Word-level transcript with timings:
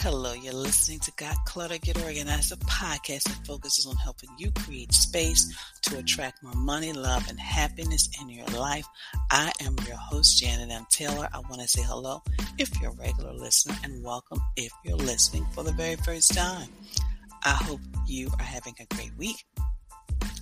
Hello, 0.00 0.32
you're 0.32 0.54
listening 0.54 1.00
to 1.00 1.12
Got 1.16 1.36
Clutter 1.44 1.76
Get 1.76 2.02
Organized, 2.02 2.52
a 2.52 2.56
podcast 2.56 3.24
that 3.24 3.44
focuses 3.44 3.84
on 3.84 3.96
helping 3.96 4.30
you 4.38 4.50
create 4.52 4.92
space 4.92 5.52
to 5.82 5.98
attract 5.98 6.42
more 6.42 6.54
money, 6.54 6.92
love, 6.92 7.28
and 7.28 7.38
happiness 7.38 8.08
in 8.20 8.28
your 8.28 8.46
life. 8.46 8.86
I 9.30 9.52
am 9.60 9.76
your 9.86 9.96
host, 9.96 10.38
Janet 10.38 10.70
M. 10.70 10.86
Taylor. 10.88 11.28
I 11.34 11.40
want 11.40 11.60
to 11.60 11.68
say 11.68 11.82
hello 11.82 12.22
if 12.58 12.70
you're 12.80 12.92
a 12.92 12.94
regular 12.94 13.32
listener 13.32 13.74
and 13.82 14.02
welcome 14.02 14.40
if 14.56 14.72
you're 14.84 14.96
listening 14.96 15.46
for 15.52 15.64
the 15.64 15.72
very 15.72 15.96
first 15.96 16.32
time. 16.32 16.68
I 17.44 17.50
hope 17.50 17.80
you 18.06 18.30
are 18.38 18.44
having 18.44 18.76
a 18.80 18.94
great 18.94 19.14
week. 19.18 19.44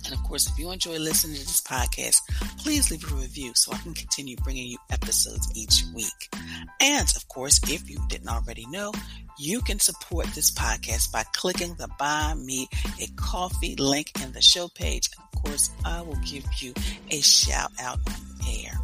And 0.07 0.15
of 0.15 0.23
course, 0.23 0.49
if 0.49 0.57
you 0.57 0.71
enjoy 0.71 0.97
listening 0.99 1.35
to 1.35 1.45
this 1.45 1.59
podcast, 1.59 2.21
please 2.59 2.89
leave 2.89 3.03
a 3.11 3.15
review 3.15 3.51
so 3.55 3.73
I 3.73 3.77
can 3.79 3.93
continue 3.93 4.37
bringing 4.37 4.67
you 4.67 4.77
episodes 4.89 5.51
each 5.53 5.83
week. 5.93 6.33
And 6.81 7.11
of 7.17 7.27
course, 7.27 7.59
if 7.69 7.89
you 7.89 7.99
didn't 8.07 8.29
already 8.29 8.65
know, 8.67 8.93
you 9.37 9.59
can 9.59 9.79
support 9.79 10.27
this 10.27 10.49
podcast 10.49 11.11
by 11.11 11.23
clicking 11.33 11.75
the 11.75 11.89
Buy 11.99 12.33
Me 12.35 12.69
a 13.01 13.07
Coffee 13.17 13.75
link 13.75 14.13
in 14.23 14.31
the 14.31 14.41
show 14.41 14.69
page. 14.69 15.09
And 15.17 15.25
of 15.33 15.43
course, 15.43 15.69
I 15.83 16.01
will 16.01 16.19
give 16.25 16.45
you 16.59 16.73
a 17.11 17.19
shout 17.19 17.71
out 17.81 17.99
on 18.07 18.47
air. 18.47 18.79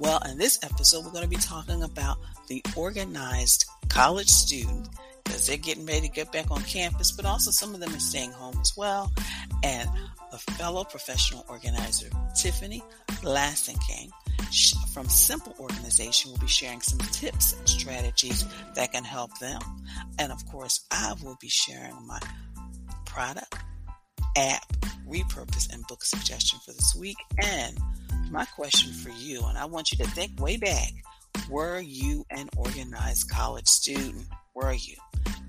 Well, 0.00 0.20
in 0.28 0.38
this 0.38 0.58
episode, 0.64 1.04
we're 1.04 1.12
going 1.12 1.22
to 1.22 1.28
be 1.28 1.36
talking 1.36 1.84
about 1.84 2.18
the 2.48 2.64
organized 2.74 3.64
college 3.88 4.28
student 4.28 4.88
because 5.34 5.48
they're 5.48 5.56
getting 5.56 5.84
ready 5.84 6.02
to 6.02 6.14
get 6.14 6.30
back 6.30 6.48
on 6.52 6.62
campus, 6.62 7.10
but 7.10 7.26
also 7.26 7.50
some 7.50 7.74
of 7.74 7.80
them 7.80 7.92
are 7.92 7.98
staying 7.98 8.30
home 8.30 8.56
as 8.60 8.72
well. 8.76 9.12
And 9.64 9.90
a 10.32 10.38
fellow 10.38 10.84
professional 10.84 11.44
organizer, 11.48 12.08
Tiffany 12.36 12.84
Blassingame, 13.20 14.10
from 14.92 15.08
Simple 15.08 15.52
Organization 15.58 16.30
will 16.30 16.38
be 16.38 16.46
sharing 16.46 16.80
some 16.80 17.00
tips 17.10 17.54
and 17.54 17.68
strategies 17.68 18.44
that 18.76 18.92
can 18.92 19.02
help 19.02 19.36
them. 19.40 19.60
And 20.20 20.30
of 20.30 20.46
course, 20.46 20.86
I 20.92 21.14
will 21.20 21.36
be 21.40 21.48
sharing 21.48 22.06
my 22.06 22.20
product, 23.04 23.56
app, 24.36 24.72
repurpose, 25.08 25.72
and 25.74 25.84
book 25.88 26.04
suggestion 26.04 26.60
for 26.64 26.70
this 26.70 26.94
week. 26.96 27.16
And 27.42 27.76
my 28.30 28.44
question 28.44 28.92
for 28.92 29.10
you, 29.10 29.44
and 29.46 29.58
I 29.58 29.64
want 29.64 29.90
you 29.90 29.98
to 29.98 30.08
think 30.12 30.40
way 30.40 30.58
back 30.58 30.92
were 31.50 31.80
you 31.80 32.24
an 32.30 32.48
organized 32.56 33.30
college 33.30 33.66
student? 33.66 34.26
Were 34.54 34.72
you? 34.72 34.96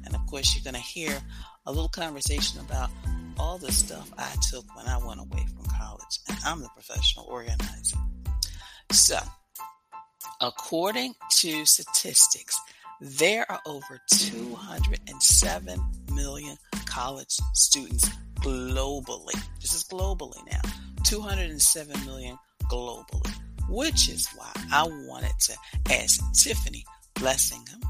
And 0.05 0.15
of 0.15 0.25
course, 0.27 0.55
you're 0.55 0.63
going 0.63 0.81
to 0.81 0.87
hear 0.87 1.17
a 1.65 1.71
little 1.71 1.89
conversation 1.89 2.59
about 2.59 2.89
all 3.37 3.57
the 3.57 3.71
stuff 3.71 4.11
I 4.17 4.33
took 4.49 4.65
when 4.75 4.87
I 4.87 4.97
went 4.97 5.19
away 5.19 5.45
from 5.55 5.65
college. 5.77 6.19
And 6.29 6.37
I'm 6.45 6.61
the 6.61 6.69
professional 6.69 7.25
organizer. 7.25 7.97
So, 8.91 9.17
according 10.41 11.15
to 11.37 11.65
statistics, 11.65 12.59
there 13.01 13.49
are 13.51 13.59
over 13.65 13.99
207 14.09 15.81
million 16.13 16.57
college 16.85 17.37
students 17.53 18.09
globally. 18.39 19.33
This 19.61 19.73
is 19.73 19.83
globally 19.83 20.39
now. 20.49 20.61
207 21.03 22.05
million 22.05 22.37
globally, 22.71 23.34
which 23.69 24.09
is 24.09 24.27
why 24.35 24.51
I 24.71 24.83
wanted 24.83 25.33
to 25.41 25.53
ask 25.91 26.21
Tiffany 26.33 26.85
Blassingame 27.15 27.83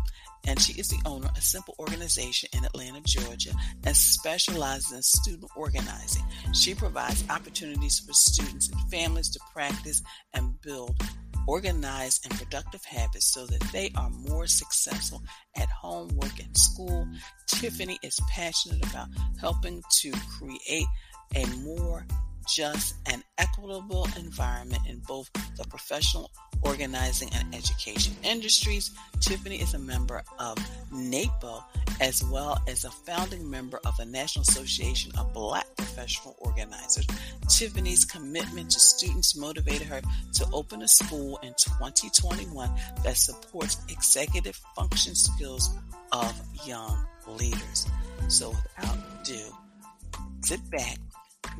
and 0.47 0.59
she 0.59 0.73
is 0.79 0.89
the 0.89 1.01
owner 1.05 1.27
of 1.27 1.43
Simple 1.43 1.75
Organization 1.79 2.49
in 2.53 2.65
Atlanta, 2.65 3.01
Georgia, 3.01 3.51
and 3.83 3.95
specializes 3.95 4.91
in 4.91 5.01
student 5.01 5.51
organizing. 5.55 6.23
She 6.53 6.75
provides 6.75 7.23
opportunities 7.29 7.99
for 7.99 8.13
students 8.13 8.69
and 8.69 8.79
families 8.91 9.29
to 9.29 9.39
practice 9.53 10.01
and 10.33 10.59
build 10.61 10.95
organized 11.47 12.25
and 12.25 12.39
productive 12.39 12.83
habits 12.85 13.31
so 13.33 13.45
that 13.45 13.61
they 13.71 13.91
are 13.95 14.09
more 14.09 14.47
successful 14.47 15.21
at 15.55 15.69
home, 15.69 16.09
work, 16.15 16.39
and 16.39 16.57
school. 16.57 17.07
Tiffany 17.47 17.99
is 18.03 18.19
passionate 18.29 18.83
about 18.89 19.07
helping 19.39 19.81
to 20.01 20.11
create 20.37 20.87
a 21.35 21.45
more 21.57 22.05
just 22.47 22.95
and 23.11 23.23
equitable 23.37 24.07
environment 24.17 24.81
in 24.87 24.99
both 24.99 25.31
the 25.57 25.63
professional 25.69 26.31
organizing 26.61 27.29
and 27.33 27.53
education 27.53 28.15
industries. 28.23 28.91
Tiffany 29.19 29.61
is 29.61 29.73
a 29.73 29.79
member 29.79 30.23
of 30.39 30.57
NAPO 30.91 31.63
as 32.01 32.23
well 32.25 32.61
as 32.67 32.83
a 32.83 32.89
founding 32.89 33.49
member 33.49 33.79
of 33.85 33.95
the 33.97 34.05
National 34.05 34.43
Association 34.43 35.11
of 35.17 35.33
Black 35.33 35.65
Professional 35.77 36.35
Organizers. 36.39 37.07
Tiffany's 37.47 38.03
commitment 38.03 38.71
to 38.71 38.79
students 38.79 39.37
motivated 39.37 39.87
her 39.87 40.01
to 40.33 40.45
open 40.51 40.81
a 40.81 40.87
school 40.87 41.37
in 41.43 41.53
2021 41.57 42.69
that 43.03 43.15
supports 43.15 43.77
executive 43.89 44.59
function 44.75 45.15
skills 45.15 45.69
of 46.11 46.33
young 46.65 47.05
leaders. 47.27 47.87
So 48.27 48.49
without 48.49 48.97
ado, 49.21 49.39
sit 50.41 50.69
back, 50.69 50.97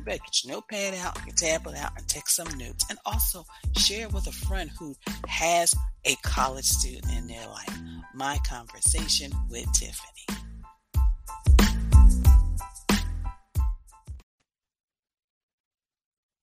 better 0.06 0.22
get 0.24 0.44
your 0.44 0.54
notepad 0.54 0.94
out, 0.94 1.18
your 1.26 1.34
tablet 1.34 1.76
out, 1.76 1.92
and 1.98 2.08
take 2.08 2.28
some 2.28 2.48
notes. 2.56 2.86
And 2.88 2.98
also 3.04 3.44
share 3.76 4.08
with 4.08 4.26
a 4.26 4.32
friend 4.32 4.70
who 4.78 4.94
has 5.26 5.74
a 6.04 6.14
college 6.22 6.64
student 6.64 7.12
in 7.12 7.26
their 7.26 7.46
life. 7.48 7.78
My 8.14 8.38
conversation 8.48 9.32
with 9.50 9.70
Tiffany. 9.72 10.45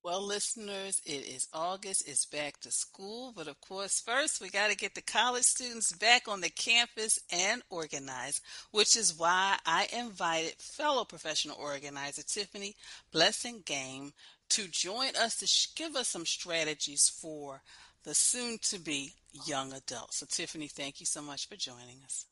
Well, 0.04 0.22
listeners, 0.22 1.02
it 1.06 1.26
is 1.34 1.48
August. 1.54 2.10
It's 2.10 2.26
back 2.26 2.60
to 2.62 2.72
school. 2.72 3.32
But 3.34 3.48
of 3.48 3.62
course, 3.62 4.02
first 4.02 4.42
we 4.42 4.50
got 4.50 4.70
to 4.70 4.76
get 4.76 4.96
the 4.96 5.02
college 5.02 5.46
students 5.46 5.94
back 5.94 6.28
on 6.28 6.42
the 6.42 6.50
campus 6.50 7.20
and 7.32 7.62
organized, 7.70 8.42
which 8.72 8.98
is 8.98 9.18
why 9.18 9.58
I 9.66 9.88
invited 9.98 10.56
fellow 10.60 11.06
professional 11.06 11.56
organizer 11.58 12.22
Tiffany 12.24 12.76
Blassingame 13.14 14.12
to 14.50 14.68
join 14.68 15.16
us 15.16 15.38
to 15.38 15.48
sh- 15.48 15.74
give 15.74 15.96
us 15.96 16.10
some 16.10 16.26
strategies 16.26 17.08
for 17.08 17.62
the 18.04 18.14
soon 18.14 18.58
to 18.64 18.80
be 18.80 19.14
young 19.46 19.72
adults. 19.72 20.18
So, 20.18 20.26
Tiffany, 20.30 20.68
thank 20.68 21.00
you 21.00 21.06
so 21.06 21.22
much 21.22 21.48
for 21.48 21.56
joining 21.56 22.04
us. 22.04 22.26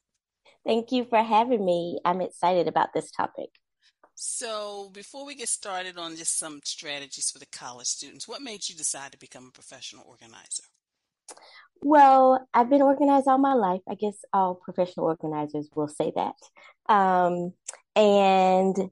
Thank 0.66 0.92
you 0.92 1.06
for 1.06 1.24
having 1.24 1.64
me. 1.64 2.02
I'm 2.04 2.20
excited 2.20 2.68
about 2.68 2.94
this 2.94 3.10
topic. 3.12 3.61
So, 4.16 4.90
before 4.94 5.26
we 5.26 5.36
get 5.36 5.50
started 5.50 5.98
on 5.98 6.16
just 6.16 6.38
some 6.38 6.60
strategies 6.64 7.32
for 7.32 7.40
the 7.40 7.46
college 7.48 7.88
students, 7.88 8.28
what 8.28 8.42
made 8.42 8.68
you 8.68 8.76
decide 8.76 9.12
to 9.14 9.18
become 9.18 9.48
a 9.48 9.52
professional 9.52 10.06
organizer? 10.08 10.64
Well, 11.82 12.48
I've 12.54 12.70
been 12.70 12.82
organized 12.82 13.28
all 13.28 13.40
my 13.40 13.54
life. 13.54 13.82
I 13.90 13.96
guess 13.96 14.16
all 14.34 14.56
professional 14.56 15.08
organizers 15.08 15.70
will 15.76 15.88
say 15.88 16.12
that. 16.16 16.36
Um, 16.94 17.54
and 17.96 18.92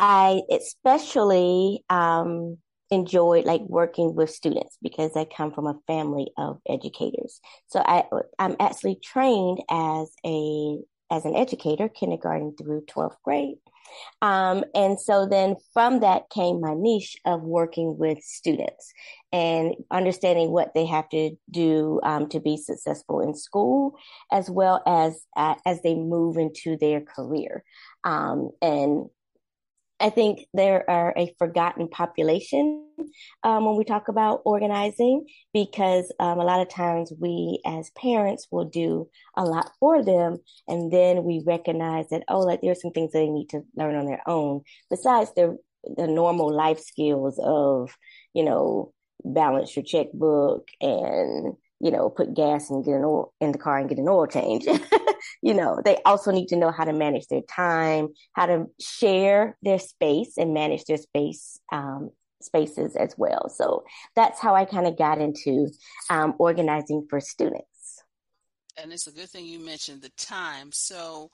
I 0.00 0.42
especially 0.50 1.84
um, 1.88 2.58
enjoyed 2.90 3.44
like 3.44 3.62
working 3.62 4.14
with 4.14 4.30
students 4.30 4.76
because 4.82 5.12
I 5.16 5.24
come 5.24 5.52
from 5.52 5.66
a 5.66 5.78
family 5.86 6.32
of 6.36 6.58
educators. 6.68 7.40
So 7.68 7.80
I, 7.80 8.04
I'm 8.38 8.56
actually 8.58 8.98
trained 9.02 9.62
as 9.70 10.10
a 10.26 10.78
as 11.10 11.24
an 11.26 11.36
educator, 11.36 11.88
kindergarten 11.88 12.56
through 12.56 12.86
12th 12.86 13.16
grade. 13.22 13.58
Um, 14.20 14.64
and 14.74 14.98
so 14.98 15.26
then 15.26 15.56
from 15.72 16.00
that 16.00 16.30
came 16.30 16.60
my 16.60 16.74
niche 16.74 17.16
of 17.24 17.42
working 17.42 17.96
with 17.98 18.22
students 18.22 18.92
and 19.32 19.74
understanding 19.90 20.50
what 20.50 20.74
they 20.74 20.86
have 20.86 21.08
to 21.10 21.36
do 21.50 22.00
um, 22.02 22.28
to 22.28 22.40
be 22.40 22.56
successful 22.56 23.20
in 23.20 23.34
school, 23.34 23.96
as 24.30 24.50
well 24.50 24.82
as 24.86 25.24
uh, 25.36 25.54
as 25.66 25.80
they 25.82 25.94
move 25.94 26.36
into 26.36 26.76
their 26.76 27.00
career. 27.00 27.64
Um, 28.04 28.50
and 28.60 29.06
I 30.00 30.10
think 30.10 30.46
there 30.52 30.88
are 30.90 31.14
a 31.16 31.34
forgotten 31.38 31.88
population 31.88 32.86
um, 33.44 33.64
when 33.64 33.76
we 33.76 33.84
talk 33.84 34.08
about 34.08 34.42
organizing 34.44 35.26
because 35.52 36.12
um, 36.18 36.40
a 36.40 36.44
lot 36.44 36.60
of 36.60 36.68
times 36.68 37.12
we 37.20 37.60
as 37.64 37.90
parents 37.90 38.48
will 38.50 38.64
do 38.64 39.08
a 39.36 39.44
lot 39.44 39.70
for 39.78 40.04
them 40.04 40.38
and 40.66 40.92
then 40.92 41.22
we 41.24 41.42
recognize 41.46 42.08
that 42.10 42.24
oh 42.28 42.40
like 42.40 42.60
there's 42.62 42.82
some 42.82 42.90
things 42.90 43.12
they 43.12 43.28
need 43.28 43.48
to 43.50 43.62
learn 43.76 43.94
on 43.94 44.06
their 44.06 44.22
own 44.26 44.62
besides 44.90 45.32
the 45.34 45.56
the 45.96 46.06
normal 46.06 46.52
life 46.52 46.80
skills 46.80 47.40
of 47.42 47.96
you 48.34 48.44
know 48.44 48.92
balance 49.24 49.76
your 49.76 49.84
checkbook 49.84 50.68
and 50.80 51.54
you 51.82 51.90
know, 51.90 52.08
put 52.08 52.32
gas 52.32 52.70
and 52.70 52.84
get 52.84 52.94
an 52.94 53.04
oil 53.04 53.34
in 53.40 53.50
the 53.50 53.58
car 53.58 53.76
and 53.76 53.88
get 53.88 53.98
an 53.98 54.08
oil 54.08 54.28
change. 54.28 54.64
you 55.42 55.54
know, 55.54 55.80
they 55.84 55.98
also 56.04 56.30
need 56.30 56.48
to 56.48 56.56
know 56.56 56.70
how 56.70 56.84
to 56.84 56.92
manage 56.92 57.26
their 57.26 57.42
time, 57.42 58.08
how 58.32 58.46
to 58.46 58.66
share 58.80 59.58
their 59.62 59.78
space 59.78 60.38
and 60.38 60.54
manage 60.54 60.84
their 60.84 60.96
space 60.96 61.58
um, 61.72 62.10
spaces 62.40 62.96
as 62.96 63.14
well. 63.18 63.48
So 63.48 63.84
that's 64.14 64.40
how 64.40 64.54
I 64.54 64.64
kind 64.64 64.86
of 64.86 64.96
got 64.96 65.20
into 65.20 65.68
um, 66.08 66.34
organizing 66.38 67.06
for 67.10 67.20
students. 67.20 68.02
And 68.76 68.92
it's 68.92 69.06
a 69.06 69.12
good 69.12 69.28
thing 69.28 69.44
you 69.44 69.64
mentioned 69.64 70.00
the 70.00 70.10
time. 70.10 70.70
So 70.72 71.30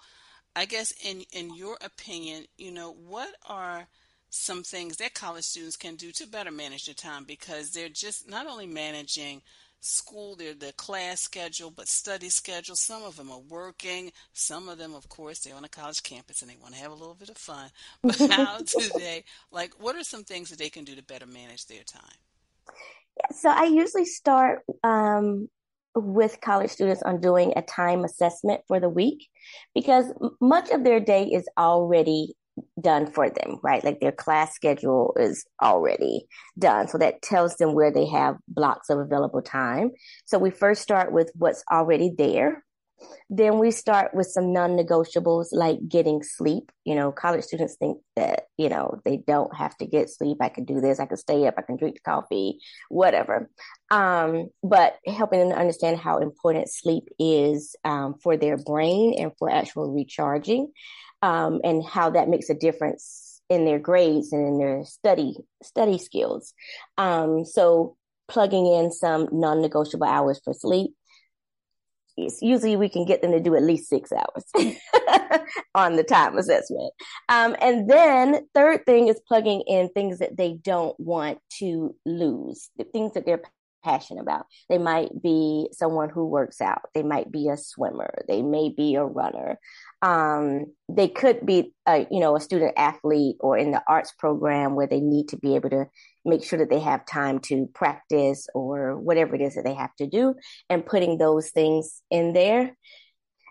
I 0.56 0.64
guess 0.64 0.92
in 1.04 1.22
in 1.32 1.54
your 1.54 1.76
opinion, 1.82 2.46
you 2.56 2.72
know, 2.72 2.92
what 2.92 3.30
are 3.46 3.86
some 4.30 4.62
things 4.62 4.96
that 4.96 5.14
college 5.14 5.44
students 5.44 5.76
can 5.76 5.96
do 5.96 6.12
to 6.12 6.26
better 6.26 6.50
manage 6.50 6.84
their 6.86 6.94
time 6.94 7.24
because 7.24 7.70
they're 7.70 7.88
just 7.88 8.28
not 8.28 8.46
only 8.46 8.66
managing 8.66 9.40
school, 9.80 10.36
their 10.36 10.54
their 10.54 10.72
class 10.72 11.20
schedule, 11.20 11.70
but 11.70 11.88
study 11.88 12.28
schedule. 12.28 12.76
Some 12.76 13.02
of 13.02 13.16
them 13.16 13.30
are 13.30 13.40
working. 13.40 14.12
Some 14.32 14.68
of 14.68 14.78
them, 14.78 14.94
of 14.94 15.08
course, 15.08 15.40
they're 15.40 15.54
on 15.56 15.64
a 15.64 15.68
college 15.68 16.02
campus 16.02 16.42
and 16.42 16.50
they 16.50 16.56
want 16.56 16.74
to 16.74 16.80
have 16.80 16.90
a 16.90 16.94
little 16.94 17.14
bit 17.14 17.30
of 17.30 17.38
fun. 17.38 17.70
But 18.02 18.20
how 18.30 18.60
do 18.62 18.90
they 18.90 19.24
like? 19.50 19.74
What 19.80 19.96
are 19.96 20.04
some 20.04 20.24
things 20.24 20.50
that 20.50 20.58
they 20.58 20.70
can 20.70 20.84
do 20.84 20.94
to 20.96 21.02
better 21.02 21.26
manage 21.26 21.66
their 21.66 21.84
time? 21.84 22.18
Yeah, 23.18 23.36
So 23.36 23.50
I 23.50 23.64
usually 23.64 24.04
start 24.04 24.62
um, 24.84 25.48
with 25.94 26.40
college 26.40 26.70
students 26.70 27.02
on 27.02 27.20
doing 27.20 27.52
a 27.56 27.62
time 27.62 28.04
assessment 28.04 28.62
for 28.68 28.80
the 28.80 28.88
week 28.88 29.28
because 29.74 30.06
much 30.40 30.70
of 30.70 30.84
their 30.84 31.00
day 31.00 31.24
is 31.24 31.48
already 31.58 32.34
done 32.80 33.06
for 33.06 33.28
them, 33.30 33.58
right? 33.62 33.84
Like 33.84 34.00
their 34.00 34.12
class 34.12 34.54
schedule 34.54 35.14
is 35.18 35.44
already 35.62 36.26
done. 36.58 36.88
So 36.88 36.98
that 36.98 37.22
tells 37.22 37.56
them 37.56 37.74
where 37.74 37.92
they 37.92 38.06
have 38.06 38.36
blocks 38.48 38.90
of 38.90 38.98
available 38.98 39.42
time. 39.42 39.90
So 40.24 40.38
we 40.38 40.50
first 40.50 40.82
start 40.82 41.12
with 41.12 41.30
what's 41.34 41.64
already 41.70 42.12
there. 42.16 42.64
Then 43.30 43.58
we 43.58 43.70
start 43.70 44.14
with 44.14 44.26
some 44.26 44.52
non 44.52 44.76
negotiables 44.76 45.48
like 45.52 45.78
getting 45.88 46.22
sleep. 46.22 46.72
You 46.84 46.94
know, 46.94 47.12
college 47.12 47.44
students 47.44 47.76
think 47.76 47.98
that, 48.16 48.46
you 48.56 48.68
know, 48.68 49.00
they 49.04 49.18
don't 49.18 49.54
have 49.54 49.76
to 49.78 49.86
get 49.86 50.10
sleep. 50.10 50.38
I 50.40 50.48
can 50.48 50.64
do 50.64 50.80
this. 50.80 50.98
I 50.98 51.06
can 51.06 51.16
stay 51.16 51.46
up. 51.46 51.54
I 51.58 51.62
can 51.62 51.76
drink 51.76 51.98
coffee, 52.04 52.58
whatever. 52.88 53.50
Um, 53.90 54.48
but 54.62 54.96
helping 55.06 55.40
them 55.40 55.56
understand 55.56 55.98
how 55.98 56.18
important 56.18 56.70
sleep 56.70 57.04
is 57.18 57.76
um, 57.84 58.14
for 58.22 58.36
their 58.36 58.56
brain 58.56 59.14
and 59.18 59.32
for 59.38 59.50
actual 59.50 59.92
recharging 59.92 60.72
um, 61.22 61.60
and 61.64 61.84
how 61.84 62.10
that 62.10 62.28
makes 62.28 62.50
a 62.50 62.54
difference 62.54 63.40
in 63.48 63.64
their 63.64 63.78
grades 63.78 64.32
and 64.32 64.46
in 64.46 64.58
their 64.58 64.84
study 64.84 65.36
study 65.62 65.98
skills. 65.98 66.52
Um, 66.96 67.44
so 67.44 67.96
plugging 68.28 68.66
in 68.66 68.92
some 68.92 69.28
non-negotiable 69.32 70.06
hours 70.06 70.40
for 70.44 70.52
sleep. 70.52 70.92
Usually 72.42 72.76
we 72.76 72.88
can 72.88 73.04
get 73.04 73.22
them 73.22 73.30
to 73.30 73.40
do 73.40 73.54
at 73.54 73.62
least 73.62 73.88
six 73.88 74.10
hours 74.10 74.44
on 75.74 75.94
the 75.94 76.02
time 76.02 76.36
assessment. 76.36 76.92
Um, 77.28 77.54
and 77.60 77.88
then 77.88 78.44
third 78.54 78.84
thing 78.86 79.06
is 79.06 79.20
plugging 79.26 79.62
in 79.68 79.88
things 79.90 80.18
that 80.18 80.36
they 80.36 80.54
don't 80.54 80.98
want 80.98 81.38
to 81.60 81.94
lose, 82.04 82.70
the 82.76 82.82
things 82.82 83.14
that 83.14 83.24
they're 83.24 83.42
passionate 83.84 84.22
about. 84.22 84.46
They 84.68 84.78
might 84.78 85.22
be 85.22 85.68
someone 85.72 86.10
who 86.10 86.26
works 86.26 86.60
out. 86.60 86.82
They 86.94 87.02
might 87.02 87.30
be 87.30 87.48
a 87.48 87.56
swimmer. 87.56 88.24
They 88.26 88.42
may 88.42 88.68
be 88.68 88.94
a 88.94 89.04
runner. 89.04 89.58
Um, 90.02 90.66
they 90.88 91.08
could 91.08 91.44
be, 91.44 91.74
a, 91.86 92.06
you 92.10 92.20
know, 92.20 92.36
a 92.36 92.40
student 92.40 92.74
athlete 92.76 93.36
or 93.40 93.56
in 93.56 93.70
the 93.70 93.82
arts 93.88 94.12
program 94.18 94.74
where 94.74 94.86
they 94.86 95.00
need 95.00 95.28
to 95.28 95.36
be 95.36 95.54
able 95.54 95.70
to 95.70 95.86
make 96.24 96.44
sure 96.44 96.58
that 96.58 96.70
they 96.70 96.80
have 96.80 97.06
time 97.06 97.38
to 97.40 97.68
practice 97.74 98.46
or 98.54 98.98
whatever 98.98 99.34
it 99.34 99.40
is 99.40 99.54
that 99.54 99.64
they 99.64 99.74
have 99.74 99.94
to 99.96 100.06
do 100.06 100.34
and 100.68 100.86
putting 100.86 101.18
those 101.18 101.50
things 101.50 102.02
in 102.10 102.32
there. 102.32 102.76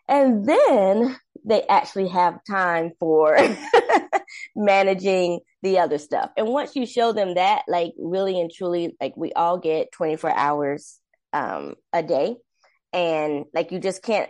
And 0.08 0.46
then 0.46 1.18
they 1.46 1.64
actually 1.64 2.08
have 2.10 2.40
time 2.50 2.92
for 3.00 3.38
managing 4.56 5.42
the 5.63 5.80
other 5.80 5.98
stuff. 5.98 6.31
And 6.38 6.48
once 6.48 6.75
you 6.75 6.86
show 6.86 7.13
them 7.13 7.36
that, 7.36 7.63
like 7.68 7.94
really 7.98 8.39
and 8.39 8.51
truly, 8.51 8.95
like 9.01 9.15
we 9.18 9.33
all 9.33 9.57
get 9.57 9.92
24 9.92 10.31
hours 10.31 11.00
um, 11.33 11.75
a 11.94 12.04
day. 12.04 12.38
And 12.94 13.45
like 13.54 13.71
you 13.71 13.80
just 13.80 14.04
can't, 14.04 14.30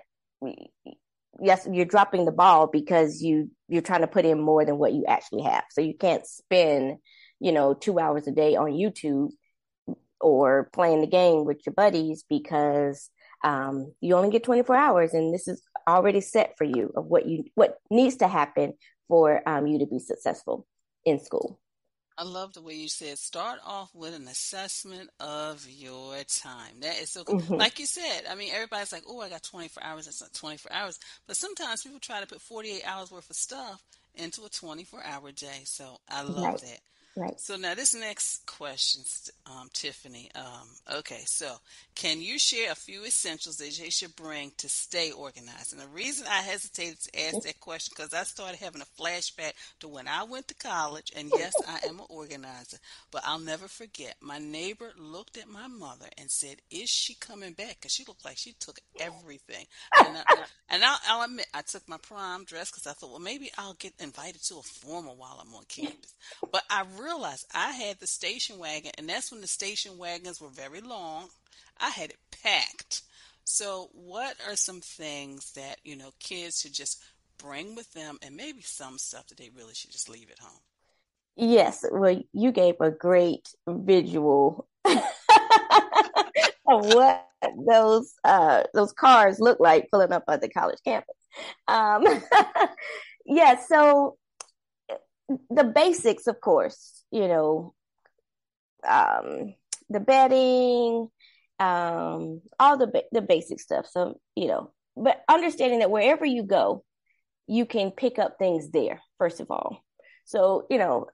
yes, 1.39 1.67
you're 1.71 1.85
dropping 1.85 2.25
the 2.25 2.31
ball 2.31 2.67
because 2.67 3.21
you, 3.21 3.51
you're 3.67 3.81
trying 3.81 4.01
to 4.01 4.07
put 4.07 4.25
in 4.25 4.39
more 4.39 4.65
than 4.65 4.77
what 4.77 4.93
you 4.93 5.05
actually 5.05 5.43
have. 5.43 5.63
So 5.71 5.81
you 5.81 5.95
can't 5.95 6.25
spend, 6.25 6.97
you 7.39 7.51
know, 7.51 7.73
two 7.73 7.99
hours 7.99 8.27
a 8.27 8.31
day 8.31 8.55
on 8.55 8.71
YouTube 8.71 9.29
or 10.19 10.69
playing 10.73 11.01
the 11.01 11.07
game 11.07 11.45
with 11.45 11.59
your 11.65 11.73
buddies 11.73 12.23
because 12.27 13.09
um, 13.43 13.93
you 14.01 14.15
only 14.15 14.31
get 14.31 14.43
24 14.43 14.75
hours 14.75 15.13
and 15.13 15.33
this 15.33 15.47
is 15.47 15.61
already 15.87 16.21
set 16.21 16.57
for 16.57 16.63
you 16.63 16.91
of 16.95 17.05
what 17.05 17.27
you 17.27 17.43
what 17.53 17.77
needs 17.91 18.17
to 18.17 18.27
happen 18.27 18.73
for 19.07 19.47
um, 19.47 19.67
you 19.67 19.79
to 19.79 19.85
be 19.85 19.99
successful 19.99 20.65
in 21.07 21.19
school 21.19 21.57
I 22.17 22.23
love 22.23 22.53
the 22.53 22.61
way 22.61 22.73
you 22.73 22.87
said 22.87 23.19
start 23.19 23.59
off 23.63 23.93
with 23.93 24.15
an 24.15 24.27
assessment 24.27 25.11
of 25.19 25.67
your 25.69 26.15
time. 26.23 26.79
That 26.81 26.99
is 26.99 27.11
so 27.11 27.23
cool. 27.23 27.39
Mm-hmm. 27.39 27.53
Like 27.53 27.79
you 27.79 27.85
said, 27.85 28.23
I 28.27 28.33
mean, 28.33 28.49
everybody's 28.51 28.91
like, 28.91 29.03
oh, 29.07 29.21
I 29.21 29.29
got 29.29 29.43
24 29.43 29.83
hours. 29.83 30.05
That's 30.05 30.21
not 30.21 30.33
24 30.33 30.73
hours. 30.73 30.99
But 31.27 31.37
sometimes 31.37 31.83
people 31.83 31.99
try 31.99 32.19
to 32.19 32.25
put 32.25 32.41
48 32.41 32.81
hours 32.87 33.11
worth 33.11 33.29
of 33.29 33.35
stuff 33.35 33.83
into 34.15 34.43
a 34.45 34.49
24 34.49 35.03
hour 35.03 35.31
day. 35.31 35.61
So 35.65 35.99
I 36.09 36.23
love 36.23 36.43
right. 36.43 36.57
that. 36.57 36.79
Right. 37.17 37.39
So 37.39 37.55
now 37.55 37.73
this 37.73 37.95
next 37.95 38.45
question, 38.45 39.01
um, 39.47 39.69
Tiffany. 39.73 40.29
Um, 40.35 40.97
okay, 40.97 41.21
so 41.25 41.55
can 41.95 42.21
you 42.21 42.37
share 42.37 42.71
a 42.71 42.75
few 42.75 43.03
essentials 43.05 43.57
that 43.57 43.75
they 43.81 43.89
should 43.89 44.15
bring 44.15 44.51
to 44.57 44.69
stay 44.69 45.09
organized? 45.09 45.73
And 45.73 45.81
the 45.81 45.87
reason 45.87 46.27
I 46.27 46.41
hesitated 46.41 46.99
to 47.01 47.25
ask 47.25 47.41
that 47.41 47.59
question 47.59 47.93
because 47.97 48.13
I 48.13 48.21
started 48.21 48.59
having 48.59 48.81
a 48.83 49.01
flashback 49.01 49.53
to 49.79 49.87
when 49.87 50.07
I 50.07 50.25
went 50.25 50.47
to 50.49 50.53
college, 50.53 51.11
and 51.15 51.31
yes, 51.35 51.53
I 51.67 51.87
am 51.87 51.99
an 51.99 52.05
organizer, 52.09 52.77
but 53.09 53.23
I'll 53.25 53.39
never 53.39 53.67
forget. 53.67 54.13
My 54.21 54.37
neighbor 54.37 54.91
looked 54.95 55.37
at 55.37 55.49
my 55.49 55.67
mother 55.67 56.05
and 56.19 56.29
said, 56.29 56.57
"Is 56.69 56.87
she 56.87 57.15
coming 57.15 57.53
back?" 57.53 57.77
Because 57.79 57.93
she 57.93 58.05
looked 58.07 58.25
like 58.25 58.37
she 58.37 58.53
took 58.59 58.77
everything. 58.99 59.65
And, 59.97 60.17
I, 60.17 60.23
and 60.69 60.83
I'll, 60.83 60.99
I'll 61.09 61.25
admit, 61.25 61.47
I 61.51 61.63
took 61.63 61.89
my 61.89 61.97
prom 61.97 62.43
dress 62.43 62.69
because 62.69 62.85
I 62.85 62.93
thought, 62.93 63.09
well, 63.09 63.19
maybe 63.19 63.49
I'll 63.57 63.73
get 63.73 63.93
invited 63.99 64.43
to 64.43 64.57
a 64.57 64.61
formal 64.61 65.15
while 65.15 65.41
I'm 65.41 65.53
on 65.55 65.63
campus. 65.67 66.13
But 66.51 66.61
I 66.69 66.83
really 66.99 67.06
realized 67.07 67.45
I 67.53 67.71
had 67.71 67.99
the 67.99 68.07
station 68.07 68.59
wagon, 68.59 68.91
and 68.97 69.07
that's 69.07 69.31
when 69.31 69.41
the 69.41 69.47
station 69.47 69.97
wagons 69.97 70.41
were 70.41 70.49
very 70.49 70.81
long. 70.81 71.29
I 71.79 71.89
had 71.89 72.11
it 72.11 72.17
packed. 72.43 73.03
So, 73.43 73.89
what 73.93 74.35
are 74.47 74.55
some 74.55 74.81
things 74.81 75.53
that 75.53 75.77
you 75.83 75.95
know 75.95 76.11
kids 76.19 76.61
should 76.61 76.73
just 76.73 77.03
bring 77.37 77.75
with 77.75 77.91
them, 77.93 78.17
and 78.21 78.35
maybe 78.35 78.61
some 78.61 78.97
stuff 78.97 79.27
that 79.27 79.37
they 79.37 79.49
really 79.55 79.73
should 79.73 79.91
just 79.91 80.09
leave 80.09 80.29
at 80.31 80.39
home? 80.39 80.59
Yes, 81.35 81.85
well, 81.91 82.21
you 82.33 82.51
gave 82.51 82.75
a 82.81 82.91
great 82.91 83.47
visual 83.67 84.67
of 84.85 84.99
what 86.65 87.27
those 87.67 88.13
uh, 88.23 88.63
those 88.73 88.91
cars 88.91 89.39
look 89.39 89.59
like 89.59 89.89
pulling 89.91 90.11
up 90.11 90.23
at 90.27 90.41
the 90.41 90.49
college 90.49 90.79
campus. 90.83 91.15
Um, 91.67 92.05
yeah, 93.25 93.57
so 93.65 94.17
the 95.49 95.63
basics, 95.63 96.27
of 96.27 96.39
course, 96.41 97.03
you 97.11 97.27
know, 97.27 97.73
um, 98.87 99.55
the 99.89 99.99
bedding, 99.99 101.09
um, 101.59 102.41
all 102.59 102.77
the 102.77 103.03
the 103.11 103.21
basic 103.21 103.59
stuff. 103.59 103.87
So 103.89 104.19
you 104.35 104.47
know, 104.47 104.71
but 104.95 105.21
understanding 105.29 105.79
that 105.79 105.91
wherever 105.91 106.25
you 106.25 106.43
go, 106.43 106.83
you 107.47 107.65
can 107.65 107.91
pick 107.91 108.19
up 108.19 108.37
things 108.37 108.71
there. 108.71 109.01
First 109.17 109.39
of 109.39 109.51
all, 109.51 109.83
so 110.25 110.65
you 110.69 110.77
know, 110.77 111.07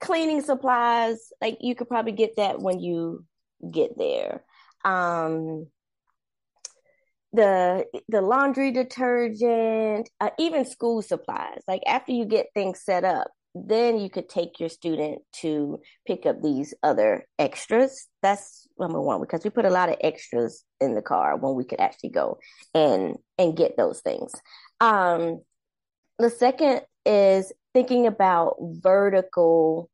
cleaning 0.00 0.42
supplies, 0.42 1.32
like 1.40 1.58
you 1.60 1.74
could 1.74 1.88
probably 1.88 2.12
get 2.12 2.36
that 2.36 2.60
when 2.60 2.80
you 2.80 3.24
get 3.70 3.98
there. 3.98 4.44
Um, 4.84 5.66
the 7.32 7.86
the 8.08 8.22
laundry 8.22 8.70
detergent, 8.72 10.08
uh, 10.20 10.30
even 10.38 10.64
school 10.64 11.02
supplies. 11.02 11.60
Like 11.66 11.82
after 11.86 12.12
you 12.12 12.24
get 12.24 12.46
things 12.54 12.82
set 12.82 13.04
up, 13.04 13.28
then 13.66 13.98
you 13.98 14.10
could 14.10 14.28
take 14.28 14.60
your 14.60 14.68
student 14.68 15.22
to 15.40 15.80
pick 16.06 16.26
up 16.26 16.42
these 16.42 16.74
other 16.82 17.26
extras. 17.38 18.06
That's 18.22 18.66
number 18.78 19.00
one 19.00 19.20
because 19.20 19.44
we 19.44 19.50
put 19.50 19.64
a 19.64 19.70
lot 19.70 19.88
of 19.88 19.96
extras 20.00 20.64
in 20.80 20.94
the 20.94 21.02
car 21.02 21.36
when 21.36 21.54
we 21.54 21.64
could 21.64 21.80
actually 21.80 22.10
go 22.10 22.38
and 22.74 23.16
and 23.38 23.56
get 23.56 23.76
those 23.76 24.00
things. 24.00 24.32
Um, 24.80 25.42
the 26.18 26.30
second 26.30 26.82
is 27.06 27.52
thinking 27.72 28.06
about 28.06 28.56
vertical 28.60 29.90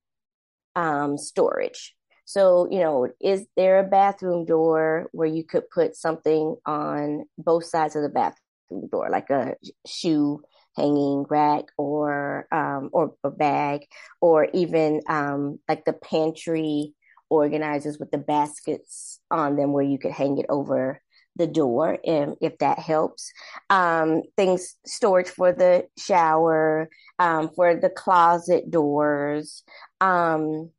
um, 0.76 1.16
storage. 1.18 1.94
So, 2.24 2.68
you 2.70 2.80
know, 2.80 3.08
is 3.20 3.46
there 3.56 3.78
a 3.78 3.88
bathroom 3.88 4.46
door 4.46 5.08
where 5.12 5.28
you 5.28 5.44
could 5.44 5.68
put 5.70 5.94
something 5.94 6.56
on 6.64 7.24
both 7.36 7.64
sides 7.64 7.96
of 7.96 8.02
the 8.02 8.08
bathroom 8.08 8.88
door, 8.90 9.10
like 9.10 9.28
a 9.30 9.54
shoe 9.86 10.42
hanging 10.76 11.24
rack 11.28 11.64
or 11.76 12.46
um, 12.52 12.90
or 12.92 13.14
a 13.24 13.30
bag, 13.30 13.86
or 14.20 14.48
even 14.52 15.00
um, 15.08 15.58
like 15.68 15.84
the 15.84 15.92
pantry 15.92 16.94
organizers 17.30 17.98
with 17.98 18.10
the 18.10 18.18
baskets 18.18 19.20
on 19.30 19.56
them 19.56 19.72
where 19.72 19.84
you 19.84 19.98
could 19.98 20.12
hang 20.12 20.38
it 20.38 20.46
over 20.48 21.00
the 21.36 21.46
door 21.46 21.98
and 22.04 22.36
if 22.40 22.58
that 22.58 22.78
helps. 22.78 23.32
Um, 23.70 24.22
things 24.36 24.76
storage 24.86 25.28
for 25.28 25.52
the 25.52 25.86
shower 25.98 26.88
um, 27.18 27.50
for 27.54 27.74
the 27.74 27.90
closet 27.90 28.70
doors 28.70 29.64
um, 30.00 30.70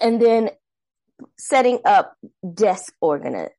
and 0.00 0.20
then 0.20 0.50
setting 1.38 1.78
up 1.84 2.16
desk 2.54 2.92
organi- 3.02 3.50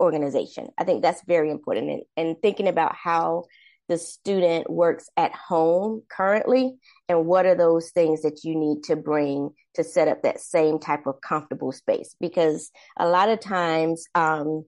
organization. 0.00 0.68
I 0.78 0.84
think 0.84 1.02
that's 1.02 1.22
very 1.26 1.50
important 1.50 1.90
and, 1.90 2.02
and 2.16 2.36
thinking 2.40 2.68
about 2.68 2.94
how 2.94 3.44
the 3.92 3.98
student 3.98 4.70
works 4.70 5.10
at 5.18 5.34
home 5.34 6.02
currently? 6.10 6.76
And 7.10 7.26
what 7.26 7.44
are 7.44 7.54
those 7.54 7.90
things 7.90 8.22
that 8.22 8.42
you 8.42 8.58
need 8.58 8.84
to 8.84 8.96
bring 8.96 9.50
to 9.74 9.84
set 9.84 10.08
up 10.08 10.22
that 10.22 10.40
same 10.40 10.78
type 10.78 11.06
of 11.06 11.20
comfortable 11.20 11.72
space? 11.72 12.16
Because 12.18 12.70
a 12.98 13.06
lot 13.06 13.28
of 13.28 13.40
times 13.40 14.06
um, 14.14 14.64